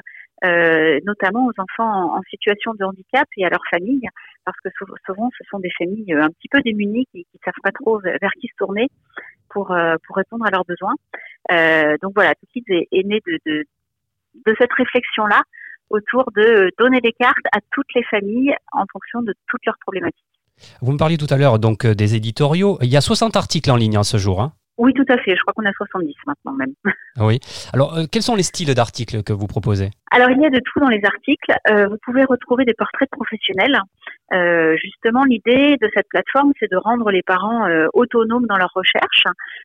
euh, 0.45 0.99
notamment 1.05 1.45
aux 1.47 1.53
enfants 1.61 2.15
en, 2.15 2.21
situation 2.29 2.73
de 2.73 2.83
handicap 2.85 3.27
et 3.37 3.45
à 3.45 3.49
leurs 3.49 3.63
familles 3.69 4.07
parce 4.45 4.57
que 4.63 4.69
sou- 4.77 4.93
souvent 5.05 5.29
ce 5.37 5.43
sont 5.49 5.59
des 5.59 5.71
familles 5.77 6.13
euh, 6.13 6.23
un 6.23 6.29
petit 6.29 6.47
peu 6.49 6.61
démunies 6.61 7.05
qui 7.11 7.25
ne 7.33 7.39
savent 7.43 7.53
pas 7.61 7.71
trop 7.71 7.99
vers 7.99 8.31
qui 8.39 8.47
se 8.47 8.53
tourner 8.57 8.87
pour, 9.49 9.71
euh, 9.71 9.95
pour 10.07 10.15
répondre 10.15 10.45
à 10.45 10.51
leurs 10.51 10.65
besoins. 10.65 10.95
Donc 12.01 12.13
voilà, 12.15 12.33
Kids 12.51 12.63
est, 12.69 12.87
est 12.91 13.03
né 13.03 13.21
de, 13.27 13.39
de, 13.45 14.55
cette 14.57 14.73
réflexion-là 14.73 15.41
autour 15.89 16.29
de 16.35 16.71
donner 16.79 17.01
des 17.01 17.13
cartes 17.13 17.45
à 17.51 17.59
toutes 17.71 17.93
les 17.95 18.03
familles 18.03 18.55
en 18.71 18.85
fonction 18.91 19.21
de 19.21 19.33
toutes 19.47 19.65
leurs 19.65 19.77
problématiques. 19.79 20.25
Vous 20.81 20.91
me 20.91 20.97
parliez 20.97 21.17
tout 21.17 21.27
à 21.29 21.37
l'heure 21.37 21.59
donc 21.59 21.85
des 21.85 22.15
éditoriaux. 22.15 22.77
Il 22.81 22.89
y 22.89 22.97
a 22.97 23.01
60 23.01 23.35
articles 23.35 23.69
en 23.69 23.75
ligne 23.75 23.97
en 23.97 24.03
ce 24.03 24.17
jour. 24.17 24.41
hein. 24.41 24.53
Oui, 24.77 24.93
tout 24.93 25.05
à 25.09 25.17
fait. 25.17 25.35
Je 25.35 25.41
crois 25.41 25.53
qu'on 25.53 25.65
a 25.65 25.73
70 25.73 26.13
maintenant 26.25 26.53
même. 26.53 26.73
oui. 27.19 27.39
Alors 27.73 27.95
euh, 27.97 28.03
quels 28.11 28.23
sont 28.23 28.35
les 28.35 28.43
styles 28.43 28.73
d'articles 28.73 29.23
que 29.23 29.33
vous 29.33 29.47
proposez? 29.47 29.91
Alors, 30.11 30.29
il 30.29 30.39
y 30.41 30.45
a 30.45 30.49
de 30.49 30.59
tout 30.59 30.79
dans 30.79 30.89
les 30.89 31.01
articles. 31.03 31.51
Euh, 31.69 31.87
vous 31.87 31.97
pouvez 32.03 32.23
retrouver 32.23 32.65
des 32.65 32.73
portraits 32.73 33.09
de 33.11 33.15
professionnels. 33.17 33.79
Euh, 34.31 34.75
justement, 34.77 35.23
l'idée 35.23 35.77
de 35.81 35.89
cette 35.93 36.07
plateforme, 36.09 36.53
c'est 36.59 36.69
de 36.71 36.77
rendre 36.77 37.09
les 37.11 37.23
parents 37.23 37.65
euh, 37.67 37.87
autonomes 37.93 38.45
dans 38.47 38.57
leur 38.57 38.71
recherche. 38.75 39.23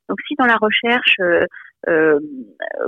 Donc, 0.09 0.19
si 0.27 0.35
dans 0.39 0.47
la 0.47 0.57
recherche, 0.57 1.17
euh, 1.21 1.45
euh, 1.89 2.19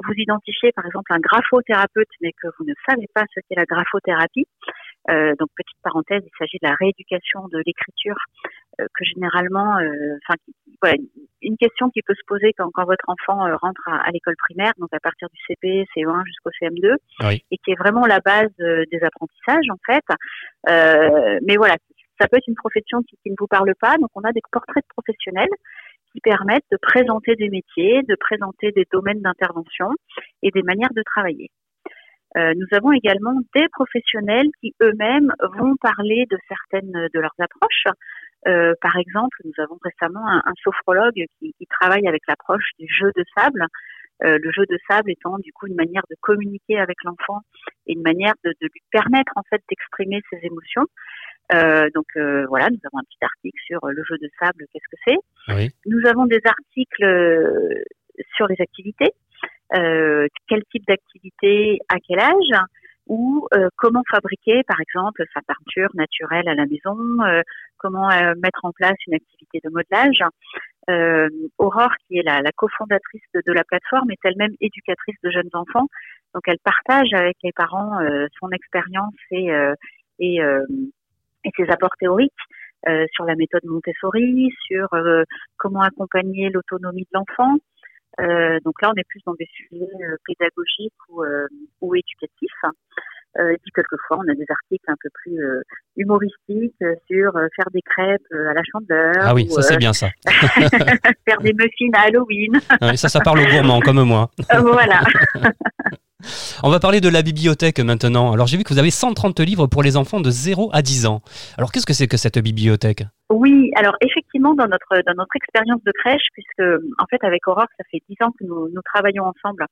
vous 0.07 0.15
identifiez 0.17 0.73
par 0.73 0.85
exemple 0.87 1.13
un 1.13 1.21
graphothérapeute, 1.21 2.09
mais 2.21 2.33
que 2.33 2.49
vous 2.59 2.65
ne 2.65 2.75
savez 2.89 3.07
pas 3.15 3.25
ce 3.35 3.41
qu'est 3.41 3.57
la 3.57 3.65
graphothérapie, 3.65 4.47
euh, 5.09 5.33
donc 5.39 5.49
petite 5.57 5.79
parenthèse, 5.83 6.23
il 6.25 6.37
s'agit 6.39 6.59
de 6.63 6.69
la 6.69 6.75
rééducation 6.75 7.47
de 7.49 7.63
l'écriture 7.65 8.17
que 8.95 9.05
généralement, 9.05 9.79
euh, 9.79 10.17
enfin, 10.23 10.39
voilà, 10.83 10.97
une 11.43 11.57
question 11.57 11.91
qui 11.91 12.03
peut 12.03 12.15
se 12.15 12.25
poser 12.27 12.53
quand, 12.57 12.71
quand 12.73 12.85
votre 12.85 13.05
enfant 13.09 13.47
euh, 13.47 13.57
rentre 13.57 13.83
à, 13.87 13.97
à 14.07 14.11
l'école 14.11 14.37
primaire, 14.37 14.73
donc 14.79 14.89
à 14.93 15.01
partir 15.01 15.29
du 15.29 15.39
CP, 15.47 15.87
CE1 15.95 16.25
jusqu'au 16.27 16.51
CM2, 16.61 16.97
Oui. 17.25 17.45
et 17.51 17.57
qui 17.59 17.71
est 17.73 17.79
vraiment 17.79 18.07
la 18.07 18.21
base 18.21 18.51
euh, 18.61 18.85
des 18.91 19.03
apprentissages 19.03 19.67
en 19.71 19.79
fait. 19.87 20.05
Euh, 20.69 21.39
mais 21.47 21.57
voilà, 21.57 21.77
ça 22.21 22.29
peut 22.29 22.37
être 22.37 22.49
une 22.49 22.55
profession 22.55 23.03
qui, 23.03 23.17
qui 23.23 23.31
ne 23.31 23.37
vous 23.39 23.47
parle 23.47 23.73
pas, 23.81 23.97
donc 23.97 24.11
on 24.15 24.23
a 24.23 24.33
des 24.33 24.43
portraits 24.51 24.85
de 24.85 24.95
professionnels 24.95 25.49
qui 26.13 26.21
permettent 26.21 26.65
de 26.73 26.79
présenter 26.81 27.37
des 27.37 27.49
métiers, 27.49 28.03
de 28.03 28.17
présenter 28.17 28.73
des 28.73 28.87
domaines 28.93 29.21
d'intervention 29.21 29.91
et 30.43 30.51
des 30.51 30.63
manières 30.63 30.93
de 30.95 31.03
travailler. 31.03 31.51
Euh, 32.37 32.53
nous 32.57 32.67
avons 32.73 32.93
également 32.93 33.35
des 33.55 33.69
professionnels 33.73 34.49
qui 34.61 34.75
eux-mêmes 34.83 35.33
vont 35.59 35.75
parler 35.81 36.27
de 36.31 36.39
certaines 36.49 37.09
de 37.13 37.21
leurs 37.21 37.35
approches. 37.41 37.85
Euh, 38.49 38.75
par 38.81 38.97
exemple, 38.97 39.37
nous 39.45 39.53
avons 39.59 39.79
récemment 39.83 40.27
un, 40.27 40.43
un 40.45 40.55
sophrologue 40.63 41.25
qui, 41.39 41.55
qui 41.59 41.67
travaille 41.67 42.07
avec 42.09 42.23
l'approche 42.29 42.71
du 42.79 42.87
jeu 42.89 43.11
de 43.17 43.25
sable. 43.37 43.67
Euh, 44.23 44.39
le 44.43 44.51
jeu 44.53 44.67
de 44.69 44.79
sable 44.89 45.11
étant 45.11 45.39
du 45.39 45.51
coup 45.53 45.67
une 45.67 45.77
manière 45.77 46.03
de 46.11 46.17
communiquer 46.21 46.79
avec 46.79 46.97
l'enfant 47.05 47.41
et 47.87 47.95
une 47.95 48.03
manière 48.03 48.35
de, 48.45 48.51
de 48.61 48.69
lui 48.73 48.83
permettre 48.91 49.33
en 49.37 49.43
fait 49.49 49.63
d'exprimer 49.69 50.21
ses 50.31 50.41
émotions. 50.43 50.87
Euh, 51.55 51.89
donc 51.95 52.07
euh, 52.17 52.45
voilà, 52.47 52.69
nous 52.69 52.79
avons 52.85 52.99
un 52.99 53.05
petit 53.05 53.23
article 53.23 53.59
sur 53.65 53.83
euh, 53.85 53.93
le 53.93 54.05
jeu 54.05 54.19
de 54.19 54.29
sable, 54.39 54.67
qu'est-ce 54.73 54.89
que 54.91 55.01
c'est. 55.07 55.55
Oui. 55.55 55.71
Nous 55.87 56.07
avons 56.07 56.27
des 56.27 56.41
articles 56.45 57.05
euh, 57.05 57.83
sur 58.37 58.47
les 58.47 58.57
activités, 58.61 59.13
euh, 59.75 60.29
quel 60.49 60.63
type 60.71 60.87
d'activité, 60.87 61.79
à 61.89 61.97
quel 62.07 62.21
âge, 62.21 62.61
ou 63.11 63.49
euh, 63.57 63.69
comment 63.77 64.03
fabriquer, 64.09 64.63
par 64.69 64.81
exemple, 64.81 65.25
sa 65.35 65.41
peinture 65.43 65.91
naturelle 65.95 66.49
à 66.49 66.55
la 66.55 66.65
maison, 66.65 66.97
euh, 67.25 67.43
comment 67.77 68.09
euh, 68.09 68.35
mettre 68.41 68.65
en 68.65 68.71
place 68.71 68.95
une 69.09 69.15
activité 69.15 69.59
de 69.65 69.69
modelage. 69.69 70.23
Euh, 70.89 71.29
Aurore, 71.59 71.93
qui 72.07 72.19
est 72.19 72.23
la, 72.23 72.41
la 72.41 72.53
cofondatrice 72.53 73.25
de, 73.35 73.43
de 73.45 73.53
la 73.53 73.65
plateforme, 73.65 74.13
est 74.13 74.19
elle-même 74.23 74.55
éducatrice 74.61 75.17
de 75.25 75.31
jeunes 75.31 75.51
enfants, 75.55 75.89
donc 76.35 76.45
elle 76.47 76.61
partage 76.63 77.13
avec 77.13 77.37
les 77.43 77.51
parents 77.51 78.01
euh, 78.01 78.29
son 78.39 78.51
expérience 78.51 79.15
et, 79.33 79.53
euh, 79.53 79.75
et, 80.21 80.39
et 81.45 81.51
ses 81.57 81.69
apports 81.69 81.97
théoriques. 81.99 82.33
sur 83.15 83.25
la 83.25 83.35
méthode 83.35 83.65
Montessori, 83.65 84.51
sur 84.67 84.89
comment 85.57 85.83
accompagner 85.83 86.49
l'autonomie 86.51 87.07
de 87.11 87.19
l'enfant, 87.19 87.57
donc 88.65 88.81
là, 88.83 88.91
on 88.95 88.99
est 88.99 89.07
plus 89.09 89.21
dans 89.27 89.35
des 89.35 89.49
sujets 89.53 89.87
euh, 90.03 90.17
pédagogiques 90.27 90.93
ou, 91.09 91.25
euh, 91.25 91.47
ou 91.81 91.95
éducatifs. 91.95 92.65
Euh, 93.39 93.51
et 93.53 93.59
puis 93.63 93.71
quelquefois, 93.73 94.19
on 94.19 94.29
a 94.29 94.35
des 94.35 94.47
articles 94.49 94.85
un 94.89 94.97
peu 95.01 95.09
plus 95.23 95.39
euh, 95.39 95.61
humoristiques 95.97 96.75
euh, 96.83 96.95
sur 97.09 97.37
euh, 97.37 97.47
faire 97.55 97.71
des 97.73 97.81
crêpes 97.83 98.21
euh, 98.33 98.51
à 98.51 98.55
la 98.55 98.63
chandeleur, 98.65 99.15
Ah 99.21 99.35
oui, 99.35 99.47
ou, 99.49 99.55
ça 99.55 99.63
c'est 99.63 99.75
euh, 99.75 99.79
bien 99.79 99.93
ça. 99.93 100.09
faire 101.25 101.41
des 101.41 101.53
muffins 101.53 101.91
à 101.95 102.07
Halloween. 102.09 102.61
Ah 102.81 102.89
oui, 102.91 102.97
ça, 102.99 103.09
ça 103.09 103.21
parle 103.21 103.39
aux 103.41 103.47
gourmands 103.47 103.81
comme 103.81 104.03
moi. 104.03 104.31
Euh, 104.53 104.61
voilà. 104.73 105.01
On 106.63 106.71
va 106.71 106.81
parler 106.81 107.01
de 107.01 107.09
la 107.09 107.23
bibliothèque 107.23 107.81
maintenant. 107.81 108.33
Alors 108.33 108.47
j'ai 108.47 108.57
vu 108.57 108.65
que 108.65 108.73
vous 108.73 108.79
avez 108.79 108.91
130 108.91 109.41
livres 109.41 109.67
pour 109.67 109.83
les 109.83 109.97
enfants 109.97 110.21
de 110.21 110.31
0 110.31 110.71
à 110.73 110.83
10 110.83 111.07
ans. 111.07 111.23
Alors 111.57 111.73
qu'est-ce 111.73 111.87
que 111.87 111.93
c'est 111.93 112.07
que 112.07 112.17
cette 112.17 112.39
bibliothèque? 112.39 113.05
Oui, 113.31 113.71
alors 113.77 113.95
effectivement, 114.01 114.55
dans 114.55 114.67
notre 114.67 115.37
expérience 115.37 115.83
de 115.85 115.93
crèche, 115.93 116.27
puisque 116.33 116.69
en 116.99 117.07
fait 117.09 117.23
avec 117.23 117.47
Aurore, 117.47 117.69
ça 117.79 117.85
fait 117.91 118.03
dix 118.09 118.17
ans 118.23 118.33
que 118.39 118.45
nous, 118.45 118.69
travaillons 118.85 119.25
ensemble 119.25 119.67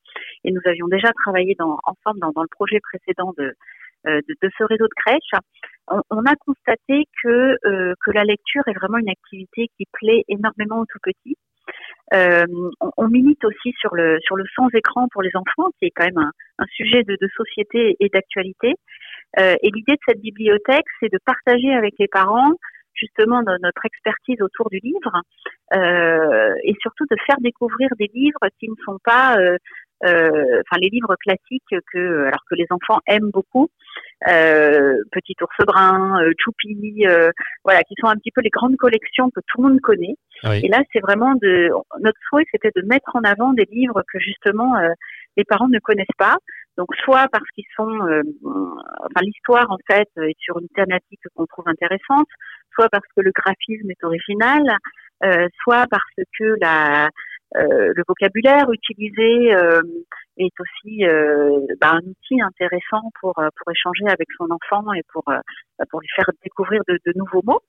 et 0.45 0.51
nous 0.51 0.61
avions 0.65 0.87
déjà 0.87 1.09
travaillé 1.25 1.55
ensemble 1.59 2.19
dans, 2.21 2.41
le 2.41 2.47
projet 2.49 2.79
précédent 2.79 3.33
de, 3.37 3.53
euh, 4.07 4.21
de, 4.27 4.49
ce 4.57 4.63
réseau 4.63 4.85
de 4.85 4.95
crèches, 4.95 5.41
on, 5.89 6.01
on 6.09 6.23
a 6.25 6.35
constaté 6.37 7.05
que 7.21 7.57
euh, 7.67 7.93
que 8.05 8.11
la 8.11 8.23
lecture 8.23 8.63
est 8.67 8.73
vraiment 8.73 8.97
une 8.97 9.09
activité 9.09 9.67
qui 9.77 9.85
plaît 9.91 10.23
énormément 10.29 10.79
aux 10.79 10.85
tout 10.85 10.99
petits. 11.03 11.35
Euh, 12.13 12.45
on, 12.97 13.07
milite 13.07 13.43
aussi 13.45 13.73
sur 13.79 13.93
le 13.95 14.19
sur 14.21 14.35
le 14.35 14.43
sans 14.55 14.67
écran 14.73 15.07
pour 15.11 15.21
les 15.21 15.31
enfants, 15.35 15.69
qui 15.77 15.85
est 15.85 15.91
quand 15.95 16.05
même 16.05 16.31
un, 16.57 16.65
sujet 16.71 17.03
de, 17.03 17.17
société 17.35 17.95
et 17.99 18.09
d'actualité. 18.09 18.75
Euh, 19.39 19.55
et 19.61 19.69
l'idée 19.69 19.93
de 19.93 20.01
cette 20.07 20.21
bibliothèque, 20.21 20.85
c'est 20.99 21.11
de 21.11 21.19
partager 21.23 21.71
avec 21.71 21.93
les 21.99 22.07
parents 22.07 22.53
justement 22.93 23.41
no- 23.43 23.57
notre 23.61 23.85
expertise 23.85 24.41
autour 24.41 24.69
du 24.69 24.79
livre 24.79 25.21
euh, 25.75 26.55
et 26.63 26.73
surtout 26.81 27.05
de 27.09 27.15
faire 27.25 27.37
découvrir 27.39 27.89
des 27.97 28.09
livres 28.13 28.47
qui 28.59 28.67
ne 28.69 28.75
sont 28.83 28.97
pas 29.03 29.37
euh, 29.37 29.57
enfin 30.03 30.77
les 30.79 30.89
livres 30.89 31.15
classiques 31.19 31.75
que 31.91 32.25
alors 32.25 32.43
que 32.49 32.55
les 32.55 32.67
enfants 32.69 32.99
aiment 33.07 33.31
beaucoup 33.31 33.69
euh, 34.27 34.95
Petit 35.11 35.35
ours 35.41 35.65
brun, 35.65 36.21
euh, 36.21 36.31
Choupi, 36.39 37.05
euh, 37.05 37.31
voilà 37.63 37.81
qui 37.83 37.95
sont 37.99 38.07
un 38.07 38.15
petit 38.15 38.31
peu 38.31 38.41
les 38.41 38.49
grandes 38.49 38.77
collections 38.77 39.29
que 39.29 39.41
tout 39.47 39.61
le 39.61 39.69
monde 39.69 39.81
connaît 39.81 40.15
Oui. 40.43 40.61
et 40.63 40.67
là 40.67 40.81
c'est 40.93 40.99
vraiment 40.99 41.35
de 41.35 41.69
notre 41.99 42.19
souhait 42.29 42.45
c'était 42.51 42.71
de 42.75 42.85
mettre 42.85 43.15
en 43.15 43.21
avant 43.21 43.53
des 43.53 43.65
livres 43.71 44.03
que 44.11 44.19
justement 44.19 44.77
euh, 44.77 44.89
les 45.37 45.43
parents 45.45 45.69
ne 45.69 45.79
connaissent 45.79 46.17
pas 46.17 46.37
Donc 46.77 46.95
soit 47.03 47.27
parce 47.31 47.49
qu'ils 47.55 47.65
sont, 47.75 47.89
euh, 48.07 48.21
enfin 48.43 49.21
l'histoire 49.21 49.69
en 49.69 49.77
fait 49.85 50.09
est 50.17 50.37
sur 50.39 50.59
une 50.59 50.69
thématique 50.69 51.19
qu'on 51.35 51.45
trouve 51.45 51.67
intéressante, 51.67 52.27
soit 52.73 52.89
parce 52.89 53.05
que 53.15 53.21
le 53.21 53.31
graphisme 53.31 53.91
est 53.91 54.03
original, 54.03 54.63
euh, 55.23 55.47
soit 55.61 55.85
parce 55.89 56.15
que 56.37 56.55
la, 56.61 57.07
euh, 57.07 57.09
le 57.55 58.03
vocabulaire 58.07 58.71
utilisé 58.71 59.55
euh, 59.55 59.81
est 60.37 60.53
aussi 60.59 61.05
euh, 61.05 61.59
bah, 61.81 61.93
un 61.93 61.99
outil 61.99 62.41
intéressant 62.41 63.09
pour 63.19 63.33
pour 63.33 63.71
échanger 63.71 64.05
avec 64.07 64.27
son 64.37 64.47
enfant 64.51 64.93
et 64.93 65.03
pour 65.11 65.23
pour 65.89 66.01
lui 66.01 66.07
faire 66.15 66.29
découvrir 66.43 66.81
de, 66.87 66.99
de 67.05 67.13
nouveaux 67.17 67.41
mots. 67.43 67.61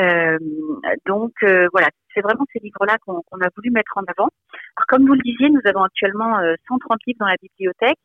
Euh, 0.00 0.38
donc 1.06 1.32
euh, 1.42 1.68
voilà, 1.72 1.88
c'est 2.14 2.22
vraiment 2.22 2.44
ces 2.52 2.60
livres-là 2.60 2.96
qu'on 3.04 3.40
a 3.40 3.48
voulu 3.54 3.70
mettre 3.70 3.92
en 3.96 4.02
avant. 4.02 4.30
Alors, 4.76 4.86
comme 4.88 5.06
vous 5.06 5.14
le 5.14 5.22
disiez, 5.22 5.50
nous 5.50 5.60
avons 5.66 5.82
actuellement 5.82 6.38
130 6.68 6.98
livres 7.06 7.18
dans 7.20 7.26
la 7.26 7.36
bibliothèque. 7.40 7.98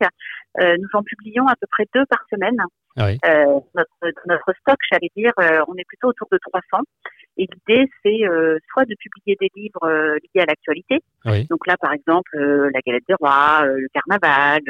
nous 0.60 0.90
en 0.94 1.04
publions 1.04 1.48
à 1.48 1.56
peu 1.56 1.68
près 1.72 1.86
deux 1.94 2.06
par 2.08 2.24
semaine. 2.30 2.58
Ah 2.98 3.08
oui. 3.08 3.20
notre, 3.76 4.16
notre 4.26 4.54
stock, 4.60 4.78
j'allais 4.92 5.12
dire, 5.16 5.32
on 5.68 5.76
est 5.76 5.88
plutôt 5.88 6.10
autour 6.10 6.28
de 6.32 6.40
300. 6.52 6.84
Et 7.38 7.48
l'idée, 7.52 7.90
c'est 8.04 8.20
soit 8.72 8.86
de 8.86 8.96
publier 9.00 9.38
des 9.40 9.50
livres 9.56 10.18
liés 10.34 10.42
à 10.42 10.46
l'actualité. 10.46 11.00
Oui. 11.26 11.46
Donc 11.50 11.68
là, 11.68 11.78
par 11.78 11.94
exemple, 11.94 12.38
la 12.38 12.80
galette 12.86 13.04
des 13.08 13.16
rois, 13.20 13.66
le 13.66 13.88
carnaval. 13.94 14.62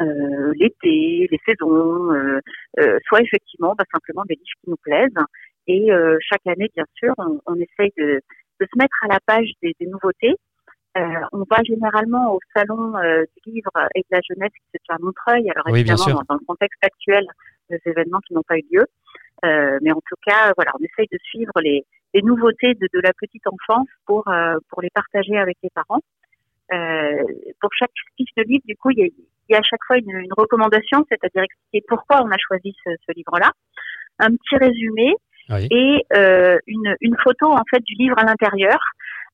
Euh, 0.00 0.52
l'été, 0.56 1.28
les 1.30 1.40
saisons, 1.46 2.12
euh, 2.12 2.40
euh, 2.80 2.98
soit 3.06 3.20
effectivement 3.20 3.74
bah, 3.78 3.84
simplement 3.92 4.24
des 4.28 4.34
livres 4.34 4.58
qui 4.62 4.70
nous 4.70 4.76
plaisent. 4.82 5.24
Et 5.66 5.88
chaque 6.20 6.46
année, 6.46 6.70
bien 6.74 6.84
sûr, 6.94 7.14
on, 7.16 7.40
on 7.46 7.54
essaye 7.54 7.90
de, 7.96 8.20
de, 8.60 8.66
se 8.66 8.78
mettre 8.78 8.96
à 9.02 9.08
la 9.08 9.18
page 9.24 9.48
des, 9.62 9.72
des 9.80 9.86
nouveautés. 9.86 10.34
on 11.32 11.44
va 11.50 11.62
généralement 11.64 12.34
au 12.34 12.38
salon 12.54 12.92
du 12.92 13.52
livre 13.52 13.70
et 13.94 14.00
de 14.00 14.06
la 14.10 14.20
jeunesse 14.28 14.52
qui 14.52 14.66
se 14.74 14.84
tient 14.84 14.96
à 14.96 14.98
Montreuil. 14.98 15.50
Alors 15.50 15.64
Oui, 15.68 15.80
évidemment, 15.80 16.22
dans 16.28 16.34
le 16.34 16.46
contexte 16.46 16.84
actuel, 16.84 17.26
des 17.70 17.80
événements 17.86 18.20
qui 18.26 18.34
n'ont 18.34 18.42
pas 18.46 18.56
eu 18.58 18.64
lieu. 18.70 18.84
mais 19.82 19.92
en 19.92 20.00
tout 20.08 20.16
cas, 20.26 20.52
voilà, 20.56 20.72
on 20.78 20.84
essaye 20.84 21.08
de 21.12 21.18
suivre 21.24 21.52
les, 21.62 21.84
les 22.14 22.22
nouveautés 22.22 22.74
de, 22.74 22.88
de 22.92 23.00
la 23.00 23.12
petite 23.12 23.46
enfance 23.46 23.88
pour 24.06 24.24
pour 24.70 24.82
les 24.82 24.90
partager 24.90 25.36
avec 25.36 25.56
les 25.62 25.70
parents. 25.70 26.00
Euh, 26.72 27.22
pour 27.60 27.70
chaque 27.78 27.90
fiche 28.16 28.30
de 28.36 28.42
livre, 28.42 28.64
du 28.66 28.76
coup, 28.76 28.90
il 28.90 28.98
y 28.98 29.02
a, 29.02 29.06
il 29.06 29.52
y 29.52 29.54
a 29.54 29.58
à 29.58 29.62
chaque 29.62 29.84
fois 29.86 29.98
une, 29.98 30.10
une 30.10 30.32
recommandation, 30.36 31.04
c'est-à-dire 31.10 31.42
expliquer 31.42 31.84
pourquoi 31.86 32.22
on 32.22 32.30
a 32.30 32.38
choisi 32.38 32.74
ce, 32.84 32.90
ce 33.06 33.12
livre-là, 33.14 33.50
un 34.18 34.30
petit 34.30 34.56
résumé 34.56 35.14
Oui. 35.50 35.68
et 35.70 36.04
euh, 36.16 36.58
une, 36.66 36.96
une 37.02 37.16
photo 37.22 37.52
en 37.52 37.62
fait 37.70 37.80
du 37.84 37.94
livre 37.94 38.18
à 38.18 38.24
l'intérieur. 38.24 38.78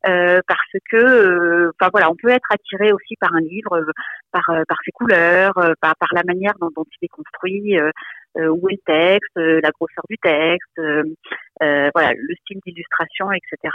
Euh, 0.08 0.40
parce 0.48 0.72
que, 0.90 0.96
euh, 0.96 1.72
enfin 1.78 1.90
voilà, 1.92 2.10
on 2.10 2.16
peut 2.16 2.30
être 2.30 2.48
attiré 2.50 2.90
aussi 2.90 3.16
par 3.20 3.34
un 3.34 3.40
livre, 3.40 3.74
euh, 3.76 3.84
par 4.32 4.48
euh, 4.48 4.62
par 4.66 4.78
ses 4.82 4.92
couleurs, 4.92 5.52
euh, 5.58 5.74
par 5.78 5.94
par 5.96 6.08
la 6.14 6.22
manière 6.24 6.54
dont, 6.58 6.70
dont 6.74 6.86
il 6.90 7.04
est 7.04 7.08
construit, 7.08 7.78
euh, 7.78 7.88
euh, 7.88 7.90
où 8.36 8.68
est 8.68 8.74
le 8.74 8.82
texte, 8.86 9.36
euh, 9.38 9.60
la 9.62 9.70
grosseur 9.70 10.04
du 10.08 10.16
texte, 10.18 10.78
euh, 10.78 11.02
euh, 11.62 11.90
voilà, 11.94 12.12
le 12.16 12.34
style 12.42 12.58
d'illustration, 12.66 13.30
etc. 13.32 13.72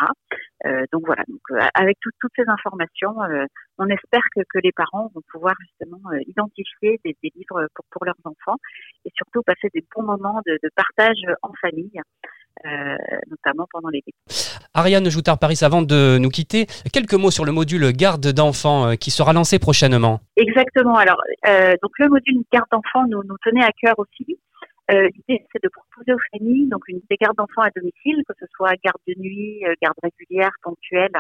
Euh, 0.65 0.85
donc 0.91 1.03
voilà, 1.05 1.23
donc 1.27 1.41
euh, 1.51 1.59
avec 1.73 1.97
tout- 2.01 2.11
toutes 2.19 2.31
ces 2.35 2.47
informations, 2.47 3.21
euh, 3.23 3.45
on 3.77 3.87
espère 3.89 4.23
que, 4.35 4.41
que 4.49 4.59
les 4.63 4.71
parents 4.71 5.11
vont 5.13 5.21
pouvoir 5.31 5.55
justement 5.61 5.99
euh, 6.11 6.19
identifier 6.27 6.99
des, 7.03 7.15
des 7.23 7.31
livres 7.35 7.67
pour, 7.75 7.85
pour 7.91 8.05
leurs 8.05 8.15
enfants 8.23 8.57
et 9.05 9.11
surtout 9.15 9.41
passer 9.43 9.69
des 9.73 9.83
bons 9.95 10.03
moments 10.03 10.41
de, 10.45 10.57
de 10.63 10.69
partage 10.75 11.19
en 11.41 11.51
famille, 11.61 11.99
euh, 12.65 12.95
notamment 13.29 13.67
pendant 13.71 13.89
l'été. 13.89 14.11
Ariane 14.73 15.09
Joutard-Paris, 15.09 15.59
avant 15.61 15.81
de 15.81 16.17
nous 16.19 16.29
quitter, 16.29 16.67
quelques 16.91 17.13
mots 17.13 17.31
sur 17.31 17.45
le 17.45 17.51
module 17.51 17.91
garde 17.91 18.27
d'enfants 18.33 18.87
euh, 18.87 18.95
qui 18.95 19.11
sera 19.11 19.33
lancé 19.33 19.59
prochainement. 19.59 20.19
Exactement. 20.35 20.95
Alors, 20.95 21.21
euh, 21.47 21.75
donc 21.81 21.91
le 21.99 22.09
module 22.09 22.41
garde 22.51 22.67
d'enfants 22.71 23.05
nous, 23.07 23.23
nous 23.23 23.37
tenait 23.43 23.63
à 23.63 23.71
cœur 23.81 23.95
aussi. 23.97 24.37
Euh, 24.91 25.09
L'idée, 25.15 25.43
c'est 25.51 25.63
de 25.63 25.69
proposer 25.69 26.13
aux 26.13 26.23
familles 26.31 26.67
donc 26.69 26.87
une 26.87 27.01
des 27.09 27.17
gardes 27.17 27.37
d'enfants 27.37 27.63
à 27.63 27.69
domicile, 27.75 28.21
que 28.27 28.35
ce 28.39 28.45
soit 28.55 28.73
garde 28.83 29.01
de 29.07 29.15
nuit, 29.17 29.65
euh, 29.65 29.73
garde 29.81 29.95
régulière, 30.03 30.51
ponctuelle 30.61 31.15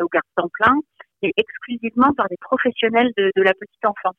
ou 0.00 0.06
garde 0.12 0.26
temps 0.36 0.50
plein, 0.52 0.76
et 1.22 1.32
exclusivement 1.36 2.12
par 2.12 2.28
des 2.28 2.36
professionnels 2.40 3.10
de, 3.16 3.32
de 3.34 3.42
la 3.42 3.52
petite 3.54 3.84
enfance. 3.84 4.14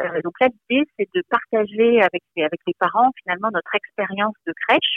Euh, 0.00 0.20
donc 0.22 0.34
là, 0.40 0.48
l'idée, 0.48 0.84
c'est 0.98 1.08
de 1.14 1.22
partager 1.28 2.00
avec, 2.00 2.22
les 2.36 2.74
parents 2.78 3.10
finalement 3.22 3.50
notre 3.52 3.74
expérience 3.74 4.34
de 4.46 4.52
crèche 4.66 4.96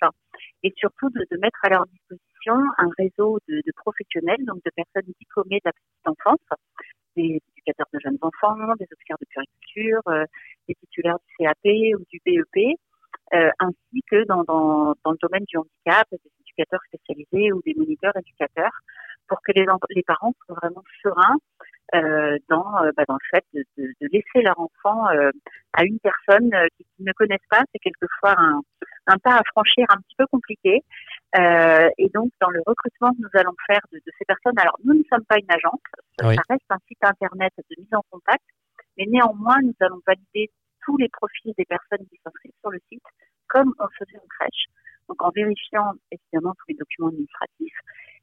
et 0.64 0.74
surtout 0.78 1.10
de, 1.10 1.38
mettre 1.38 1.60
à 1.64 1.70
leur 1.70 1.86
disposition 1.86 2.56
un 2.78 2.90
réseau 2.98 3.38
de, 3.48 3.62
professionnels, 3.76 4.44
donc 4.46 4.64
de 4.66 4.72
personnes 4.76 5.12
diplômées 5.20 5.60
de 5.64 5.72
la 5.72 6.16
des 7.16 7.42
éducateurs 7.58 7.88
de 7.94 8.00
jeunes 8.00 8.18
enfants, 8.22 8.56
des 8.80 8.88
officiers 8.94 9.16
de 9.20 9.26
puriculture, 9.30 10.02
euh, 10.08 10.26
des 10.68 10.76
titulaires 10.76 11.18
du 11.18 11.46
CAP 11.46 11.66
ou 12.00 12.04
du 12.12 12.22
BEP, 12.24 12.78
euh, 13.34 13.50
ainsi 13.60 14.04
que 14.10 14.24
dans, 14.26 14.44
dans, 14.44 14.94
dans 15.04 15.12
le 15.12 15.18
domaine 15.22 15.44
du 15.46 15.58
handicap, 15.58 16.08
des 16.12 16.32
éducateurs 16.42 16.80
spécialisés 16.88 17.52
ou 17.52 17.62
des 17.66 17.74
moniteurs 17.76 18.16
éducateurs, 18.16 18.72
pour 19.28 19.42
que 19.42 19.52
les, 19.54 19.68
en- 19.70 19.80
les 19.90 20.04
parents 20.04 20.34
soient 20.46 20.56
vraiment 20.62 20.84
sereins 21.04 21.36
euh, 21.96 22.38
dans, 22.50 22.84
euh, 22.84 22.92
bah, 22.98 23.04
dans 23.08 23.16
le 23.16 23.28
fait 23.32 23.46
de, 23.54 23.64
de, 23.78 23.88
de 24.02 24.08
laisser 24.12 24.42
leur 24.44 24.60
enfant 24.60 25.08
euh, 25.10 25.32
à 25.74 25.84
une 25.86 26.00
personne 26.00 26.54
euh, 26.54 26.68
qui, 26.76 26.84
qui 26.96 27.04
ne 27.04 27.14
connaissent 27.14 27.48
pas. 27.50 27.64
C'est 27.72 27.80
quelquefois 27.80 28.36
un, 28.38 28.62
un 29.08 29.18
pas 29.18 29.36
à 29.38 29.42
franchir 29.52 29.86
un 29.90 29.98
petit 30.02 30.16
peu 30.18 30.26
compliqué. 30.28 30.82
Euh, 31.38 31.90
et 31.98 32.10
donc, 32.10 32.32
dans 32.42 32.50
le 32.50 32.62
recrutement 32.66 33.12
que 33.12 33.20
nous 33.22 33.40
allons 33.40 33.56
faire 33.68 33.82
de, 33.92 33.98
de 33.98 34.12
ces 34.18 34.26
personnes, 34.26 34.58
alors 34.60 34.78
nous 34.84 34.96
ne 34.96 35.04
sommes 35.12 35.26
pas 35.26 35.38
une 35.38 35.50
agence, 35.52 35.82
Oui. 36.24 36.36
ça 36.36 36.42
reste 36.50 36.66
un 36.70 36.80
site 36.88 37.04
internet 37.04 37.54
de 37.58 37.76
mise 37.82 37.94
en 37.94 38.02
contact, 38.12 38.44
mais 38.98 39.06
néanmoins, 39.08 39.58
nous 39.64 39.76
allons 39.82 40.02
valider 40.06 40.50
tous 40.86 40.98
les 40.98 41.10
profils 41.10 41.54
des 41.58 41.66
personnes 41.66 42.06
qui 42.10 42.18
s'inscrivent 42.24 42.60
sur 42.62 42.72
le 42.72 42.80
site, 42.90 43.04
comme 43.48 43.74
on 43.80 43.88
faisait 43.98 44.18
en 44.18 44.28
crèche. 44.40 44.66
Donc, 45.10 45.22
en 45.22 45.30
vérifiant 45.32 45.94
évidemment 46.12 46.54
tous 46.60 46.66
les 46.70 46.76
documents 46.76 47.08
administratifs, 47.10 47.78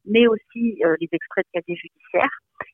mais 0.07 0.27
aussi 0.27 0.81
euh, 0.83 0.95
les 0.99 1.09
extraits 1.11 1.45
de 1.47 1.59
casier 1.59 1.75
judiciaire. 1.75 2.29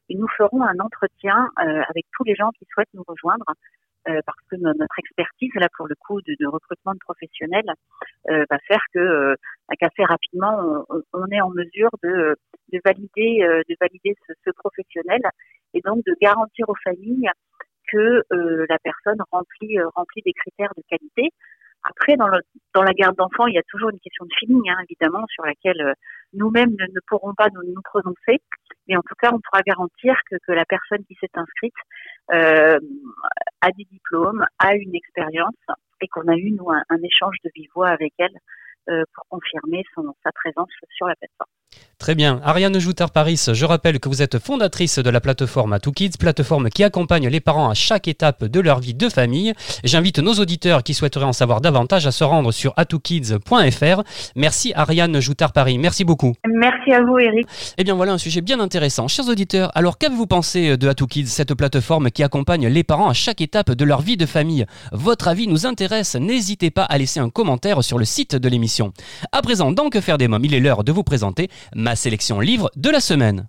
Et 0.09 0.15
nous 0.15 0.27
ferons 0.37 0.61
un 0.63 0.79
entretien 0.79 1.49
euh, 1.59 1.81
avec 1.89 2.05
tous 2.15 2.23
les 2.23 2.35
gens 2.35 2.51
qui 2.51 2.65
souhaitent 2.73 2.93
nous 2.93 3.03
rejoindre, 3.07 3.45
euh, 4.07 4.19
parce 4.25 4.37
que 4.49 4.55
no- 4.57 4.73
notre 4.73 4.99
expertise, 4.99 5.51
là, 5.55 5.67
pour 5.77 5.87
le 5.87 5.95
coup, 5.95 6.21
de, 6.21 6.47
recrutement 6.47 6.93
de 6.93 6.99
professionnels, 6.99 7.71
va 8.27 8.57
faire 8.67 8.83
que, 8.93 8.99
euh, 8.99 9.35
rapidement, 10.05 10.85
on, 11.13 11.27
est 11.27 11.41
en 11.41 11.49
mesure 11.51 11.89
de, 12.03 12.35
de 12.71 12.81
valider, 12.83 13.39
de 13.67 13.75
valider 13.79 14.15
ce, 14.27 14.51
professionnel 14.51 15.21
et 15.73 15.81
donc 15.81 16.03
de 16.05 16.15
garantir 16.21 16.67
aux 16.69 16.75
familles 16.83 17.29
que 17.91 18.23
la 18.31 18.77
personne 18.79 19.21
remplit, 19.31 19.79
remplit 19.95 20.21
des 20.25 20.33
critères 20.33 20.73
de 20.75 20.83
qualité. 20.89 21.29
Après, 21.83 22.15
dans, 22.15 22.27
le, 22.27 22.39
dans 22.73 22.83
la 22.83 22.93
garde 22.93 23.15
d'enfants, 23.15 23.47
il 23.47 23.55
y 23.55 23.59
a 23.59 23.63
toujours 23.63 23.89
une 23.89 23.99
question 23.99 24.25
de 24.25 24.31
feeling, 24.39 24.69
hein, 24.69 24.77
évidemment, 24.89 25.25
sur 25.27 25.45
laquelle 25.45 25.81
euh, 25.81 25.93
nous-mêmes 26.33 26.71
ne, 26.71 26.99
pourrons 27.07 27.33
pas 27.33 27.49
nous, 27.53 27.63
nous 27.63 27.81
prononcer. 27.83 28.41
Mais 28.87 28.95
en 28.95 29.01
tout 29.01 29.15
cas, 29.19 29.31
on 29.33 29.39
pourra 29.39 29.61
garantir 29.61 30.15
que, 30.29 30.35
que 30.45 30.51
la 30.51 30.65
personne 30.65 31.03
qui 31.05 31.15
s'est 31.19 31.31
inscrite 31.33 31.73
euh, 32.33 32.79
a 33.61 33.71
des 33.71 33.85
diplômes, 33.85 34.45
a 34.59 34.75
une 34.75 34.95
expérience 34.95 35.55
et 36.01 36.07
qu'on 36.07 36.27
a 36.27 36.35
eu, 36.35 36.51
nous, 36.51 36.69
un, 36.71 36.83
un 36.89 37.01
échange 37.03 37.35
de 37.43 37.51
vive 37.55 37.69
voix 37.73 37.89
avec 37.89 38.13
elle 38.17 38.37
euh, 38.89 39.03
pour 39.13 39.25
confirmer 39.29 39.83
son, 39.95 40.13
sa 40.23 40.31
présence 40.31 40.69
sur 40.89 41.07
la 41.07 41.15
plateforme. 41.15 41.49
Très 42.01 42.15
bien. 42.15 42.41
Ariane 42.43 42.79
Joutard-Paris, 42.79 43.39
je 43.53 43.63
rappelle 43.63 43.99
que 43.99 44.09
vous 44.09 44.23
êtes 44.23 44.39
fondatrice 44.39 44.97
de 44.97 45.09
la 45.11 45.21
plateforme 45.21 45.73
AtooKids, 45.73 46.17
plateforme 46.19 46.71
qui 46.71 46.83
accompagne 46.83 47.27
les 47.27 47.39
parents 47.39 47.69
à 47.69 47.75
chaque 47.75 48.07
étape 48.07 48.43
de 48.43 48.59
leur 48.59 48.79
vie 48.79 48.95
de 48.95 49.07
famille. 49.07 49.53
J'invite 49.83 50.17
nos 50.17 50.33
auditeurs 50.33 50.81
qui 50.81 50.95
souhaiteraient 50.95 51.25
en 51.25 51.31
savoir 51.31 51.61
davantage 51.61 52.07
à 52.07 52.11
se 52.11 52.23
rendre 52.23 52.51
sur 52.51 52.73
atookids.fr. 52.75 54.01
Merci 54.35 54.73
Ariane 54.75 55.19
Joutard-Paris, 55.19 55.77
merci 55.77 56.03
beaucoup. 56.03 56.33
Merci 56.51 56.91
à 56.91 57.03
vous, 57.03 57.19
Eric. 57.19 57.47
Eh 57.77 57.83
bien 57.83 57.93
voilà 57.93 58.13
un 58.13 58.17
sujet 58.17 58.41
bien 58.41 58.59
intéressant. 58.59 59.07
Chers 59.07 59.29
auditeurs, 59.29 59.69
alors 59.75 59.99
qu'avez-vous 59.99 60.25
pensé 60.25 60.77
de 60.77 60.87
AtooKids, 60.87 61.27
cette 61.27 61.53
plateforme 61.53 62.09
qui 62.09 62.23
accompagne 62.23 62.67
les 62.67 62.83
parents 62.83 63.09
à 63.09 63.13
chaque 63.13 63.41
étape 63.41 63.73
de 63.73 63.85
leur 63.85 64.01
vie 64.01 64.17
de 64.17 64.25
famille? 64.25 64.65
Votre 64.91 65.27
avis 65.27 65.45
nous 65.45 65.67
intéresse, 65.67 66.15
n'hésitez 66.15 66.71
pas 66.71 66.85
à 66.85 66.97
laisser 66.97 67.19
un 67.19 67.29
commentaire 67.29 67.83
sur 67.83 67.99
le 67.99 68.05
site 68.05 68.35
de 68.35 68.49
l'émission. 68.49 68.91
À 69.31 69.43
présent, 69.43 69.71
dans 69.71 69.91
Que 69.91 70.01
faire 70.01 70.17
des 70.17 70.27
mômes, 70.27 70.45
il 70.45 70.55
est 70.55 70.59
l'heure 70.59 70.83
de 70.83 70.91
vous 70.91 71.03
présenter 71.03 71.47
ma 71.75 71.95
sélection 71.95 72.39
livre 72.39 72.69
de 72.75 72.89
la 72.89 72.99
semaine. 72.99 73.47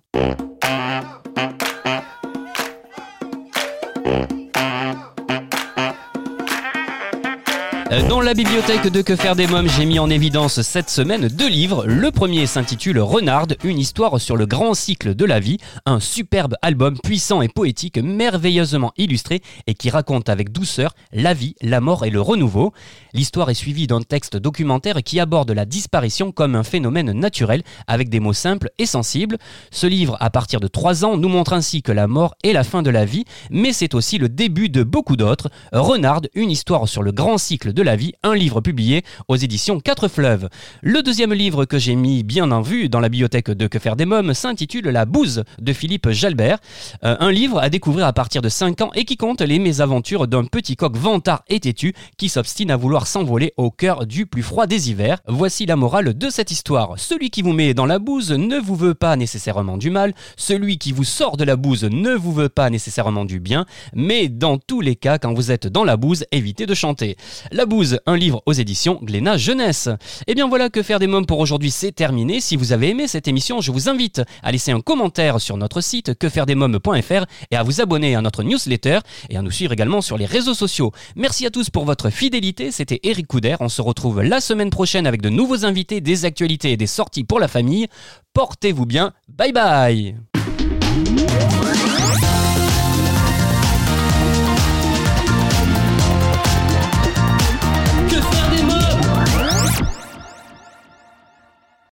Dans 8.01 8.21
la 8.21 8.33
bibliothèque 8.33 8.87
de 8.87 9.01
Que 9.03 9.15
faire 9.15 9.35
des 9.35 9.45
mômes, 9.45 9.69
j'ai 9.69 9.85
mis 9.85 9.99
en 9.99 10.09
évidence 10.09 10.61
cette 10.61 10.89
semaine 10.89 11.27
deux 11.27 11.47
livres. 11.47 11.85
Le 11.85 12.09
premier 12.09 12.47
s'intitule 12.47 12.99
Renard, 12.99 13.45
une 13.63 13.77
histoire 13.77 14.19
sur 14.19 14.35
le 14.35 14.47
grand 14.47 14.73
cycle 14.73 15.13
de 15.13 15.25
la 15.25 15.39
vie, 15.39 15.59
un 15.85 15.99
superbe 15.99 16.55
album 16.63 16.97
puissant 16.97 17.43
et 17.43 17.49
poétique, 17.49 17.99
merveilleusement 17.99 18.93
illustré 18.97 19.41
et 19.67 19.75
qui 19.75 19.91
raconte 19.91 20.29
avec 20.29 20.51
douceur 20.51 20.95
la 21.11 21.35
vie, 21.35 21.55
la 21.61 21.81
mort 21.81 22.03
et 22.03 22.09
le 22.09 22.19
renouveau. 22.19 22.73
L'histoire 23.13 23.51
est 23.51 23.53
suivie 23.53 23.85
d'un 23.85 24.01
texte 24.01 24.37
documentaire 24.37 25.03
qui 25.03 25.19
aborde 25.19 25.51
la 25.51 25.65
disparition 25.65 26.31
comme 26.31 26.55
un 26.55 26.63
phénomène 26.63 27.11
naturel 27.11 27.61
avec 27.85 28.09
des 28.09 28.19
mots 28.19 28.33
simples 28.33 28.71
et 28.79 28.87
sensibles. 28.87 29.37
Ce 29.69 29.85
livre, 29.85 30.17
à 30.19 30.31
partir 30.31 30.59
de 30.59 30.67
3 30.67 31.05
ans, 31.05 31.17
nous 31.17 31.29
montre 31.29 31.53
ainsi 31.53 31.83
que 31.83 31.91
la 31.91 32.07
mort 32.07 32.33
est 32.43 32.53
la 32.53 32.63
fin 32.63 32.81
de 32.81 32.89
la 32.89 33.05
vie, 33.05 33.25
mais 33.51 33.71
c'est 33.71 33.93
aussi 33.93 34.17
le 34.17 34.29
début 34.29 34.69
de 34.69 34.81
beaucoup 34.81 35.15
d'autres. 35.15 35.49
Renard, 35.71 36.21
une 36.33 36.49
histoire 36.49 36.87
sur 36.87 37.03
le 37.03 37.11
grand 37.11 37.37
cycle 37.37 37.71
la 37.83 37.95
vie, 37.95 38.13
un 38.23 38.35
livre 38.35 38.61
publié 38.61 39.03
aux 39.27 39.35
éditions 39.35 39.79
Quatre 39.79 40.07
Fleuves. 40.07 40.49
Le 40.81 41.03
deuxième 41.03 41.33
livre 41.33 41.65
que 41.65 41.77
j'ai 41.77 41.95
mis 41.95 42.23
bien 42.23 42.51
en 42.51 42.61
vue 42.61 42.89
dans 42.89 42.99
la 42.99 43.09
bibliothèque 43.09 43.51
de 43.51 43.67
Que 43.67 43.79
faire 43.79 43.95
des 43.95 44.05
mômes 44.05 44.33
s'intitule 44.33 44.89
La 44.89 45.05
bouse 45.05 45.43
de 45.61 45.73
Philippe 45.73 46.09
Jalbert, 46.09 46.59
Euh, 47.03 47.15
un 47.19 47.31
livre 47.31 47.59
à 47.59 47.69
découvrir 47.69 48.05
à 48.05 48.13
partir 48.13 48.41
de 48.41 48.49
5 48.49 48.81
ans 48.81 48.91
et 48.95 49.05
qui 49.05 49.17
compte 49.17 49.41
les 49.41 49.59
mésaventures 49.59 50.27
d'un 50.27 50.45
petit 50.45 50.75
coq 50.75 50.95
vantard 50.95 51.43
et 51.49 51.59
têtu 51.59 51.93
qui 52.17 52.29
s'obstine 52.29 52.71
à 52.71 52.77
vouloir 52.77 53.07
s'envoler 53.07 53.53
au 53.57 53.71
cœur 53.71 54.05
du 54.05 54.25
plus 54.25 54.43
froid 54.43 54.67
des 54.67 54.89
hivers. 54.89 55.19
Voici 55.27 55.65
la 55.65 55.75
morale 55.75 56.17
de 56.17 56.29
cette 56.29 56.51
histoire. 56.51 56.93
Celui 56.97 57.29
qui 57.29 57.41
vous 57.41 57.53
met 57.53 57.73
dans 57.73 57.85
la 57.85 57.99
bouse 57.99 58.31
ne 58.31 58.57
vous 58.57 58.75
veut 58.75 58.93
pas 58.93 59.15
nécessairement 59.15 59.77
du 59.77 59.89
mal, 59.89 60.13
celui 60.37 60.77
qui 60.77 60.91
vous 60.91 61.03
sort 61.03 61.37
de 61.37 61.43
la 61.43 61.55
bouse 61.55 61.83
ne 61.83 62.11
vous 62.11 62.31
veut 62.33 62.49
pas 62.49 62.69
nécessairement 62.69 63.25
du 63.25 63.39
bien, 63.39 63.65
mais 63.93 64.29
dans 64.29 64.57
tous 64.57 64.81
les 64.81 64.95
cas, 64.95 65.17
quand 65.17 65.33
vous 65.33 65.51
êtes 65.51 65.67
dans 65.67 65.83
la 65.83 65.97
bouse, 65.97 66.25
évitez 66.31 66.65
de 66.65 66.73
chanter. 66.73 67.17
La 67.51 67.65
un 68.05 68.15
livre 68.15 68.41
aux 68.45 68.53
éditions 68.53 68.99
Glénat 69.01 69.37
Jeunesse. 69.37 69.89
Et 70.27 70.35
bien 70.35 70.47
voilà 70.47 70.69
que 70.69 70.83
faire 70.83 70.99
des 70.99 71.07
mômes 71.07 71.25
pour 71.25 71.39
aujourd'hui, 71.39 71.71
c'est 71.71 71.91
terminé. 71.91 72.39
Si 72.39 72.55
vous 72.55 72.71
avez 72.71 72.89
aimé 72.89 73.07
cette 73.07 73.27
émission, 73.27 73.61
je 73.61 73.71
vous 73.71 73.89
invite 73.89 74.21
à 74.43 74.51
laisser 74.51 74.71
un 74.71 74.81
commentaire 74.81 75.41
sur 75.41 75.57
notre 75.57 75.81
site 75.81 76.17
quefairedesmômes.fr 76.17 77.25
et 77.51 77.55
à 77.55 77.63
vous 77.63 77.81
abonner 77.81 78.15
à 78.15 78.21
notre 78.21 78.43
newsletter 78.43 78.99
et 79.29 79.37
à 79.37 79.41
nous 79.41 79.51
suivre 79.51 79.73
également 79.73 80.01
sur 80.01 80.17
les 80.17 80.25
réseaux 80.25 80.53
sociaux. 80.53 80.91
Merci 81.15 81.45
à 81.45 81.49
tous 81.49 81.69
pour 81.69 81.85
votre 81.85 82.09
fidélité. 82.09 82.71
C'était 82.71 82.99
Eric 83.03 83.27
Couder. 83.27 83.55
On 83.59 83.69
se 83.69 83.81
retrouve 83.81 84.21
la 84.21 84.39
semaine 84.39 84.69
prochaine 84.69 85.07
avec 85.07 85.21
de 85.21 85.29
nouveaux 85.29 85.65
invités, 85.65 86.01
des 86.01 86.25
actualités 86.25 86.71
et 86.71 86.77
des 86.77 86.87
sorties 86.87 87.23
pour 87.23 87.39
la 87.39 87.47
famille. 87.47 87.87
Portez-vous 88.33 88.85
bien. 88.85 89.13
Bye 89.27 89.51
bye. 89.51 90.15